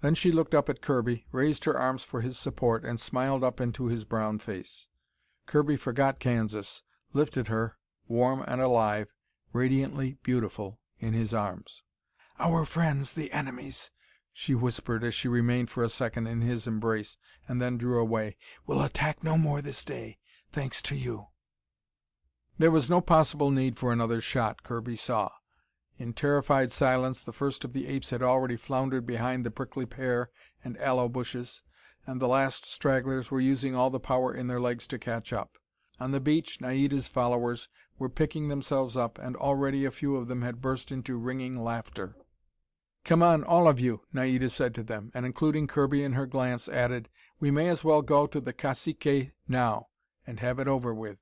Then 0.00 0.14
she 0.14 0.32
looked 0.32 0.54
up 0.54 0.68
at 0.68 0.82
Kirby, 0.82 1.26
raised 1.30 1.64
her 1.64 1.78
arms 1.78 2.02
for 2.02 2.20
his 2.20 2.38
support, 2.38 2.84
and 2.84 2.98
smiled 2.98 3.44
up 3.44 3.60
into 3.60 3.86
his 3.86 4.04
brown 4.04 4.38
face. 4.38 4.88
Kirby 5.46 5.76
forgot 5.76 6.18
Kansas, 6.18 6.82
lifted 7.12 7.48
her, 7.48 7.78
warm 8.08 8.44
and 8.46 8.60
alive, 8.60 9.08
radiantly 9.52 10.18
beautiful, 10.22 10.80
in 10.98 11.12
his 11.12 11.32
arms. 11.32 11.82
"Our 12.38 12.64
friends, 12.64 13.12
the 13.12 13.32
enemies," 13.32 13.90
she 14.32 14.54
whispered 14.54 15.04
as 15.04 15.14
she 15.14 15.28
remained 15.28 15.70
for 15.70 15.84
a 15.84 15.88
second 15.88 16.26
in 16.26 16.40
his 16.40 16.66
embrace 16.66 17.16
and 17.46 17.60
then 17.60 17.78
drew 17.78 18.00
away, 18.00 18.36
"will 18.66 18.82
attack 18.82 19.22
no 19.22 19.38
more 19.38 19.62
this 19.62 19.84
day, 19.84 20.18
thanks 20.50 20.82
to 20.82 20.96
you." 20.96 21.28
There 22.58 22.70
was 22.70 22.90
no 22.90 23.00
possible 23.00 23.50
need 23.50 23.78
for 23.78 23.92
another 23.92 24.20
shot, 24.20 24.62
Kirby 24.62 24.96
saw. 24.96 25.30
In 25.98 26.14
terrified 26.14 26.72
silence 26.72 27.20
the 27.20 27.34
first 27.34 27.64
of 27.64 27.74
the 27.74 27.86
apes 27.86 28.08
had 28.08 28.22
already 28.22 28.56
floundered 28.56 29.06
behind 29.06 29.44
the 29.44 29.50
prickly 29.50 29.84
pear 29.84 30.30
and 30.64 30.78
aloe 30.80 31.08
bushes, 31.08 31.62
and 32.06 32.18
the 32.18 32.26
last 32.28 32.64
stragglers 32.64 33.30
were 33.30 33.40
using 33.42 33.74
all 33.76 33.90
the 33.90 34.00
power 34.00 34.34
in 34.34 34.46
their 34.46 34.58
legs 34.60 34.86
to 34.86 34.98
catch 34.98 35.34
up. 35.34 35.58
On 36.00 36.10
the 36.10 36.18
beach 36.18 36.62
Naida's 36.62 37.08
followers 37.08 37.68
were 37.98 38.08
picking 38.08 38.48
themselves 38.48 38.96
up, 38.96 39.18
and 39.18 39.36
already 39.36 39.84
a 39.84 39.90
few 39.90 40.16
of 40.16 40.28
them 40.28 40.40
had 40.40 40.62
burst 40.62 40.90
into 40.90 41.18
ringing 41.18 41.60
laughter. 41.60 42.16
"Come 43.04 43.22
on, 43.22 43.44
all 43.44 43.68
of 43.68 43.78
you," 43.78 44.00
Naida 44.14 44.48
said 44.48 44.74
to 44.76 44.82
them, 44.82 45.10
and 45.12 45.26
including 45.26 45.66
Kirby 45.66 46.02
in 46.02 46.14
her 46.14 46.24
glance, 46.26 46.70
added, 46.70 47.10
"we 47.38 47.50
may 47.50 47.68
as 47.68 47.84
well 47.84 48.00
go 48.00 48.26
to 48.26 48.40
the 48.40 48.54
cacique 48.54 49.32
now, 49.46 49.88
and 50.26 50.40
have 50.40 50.58
it 50.58 50.68
over 50.68 50.94
with." 50.94 51.21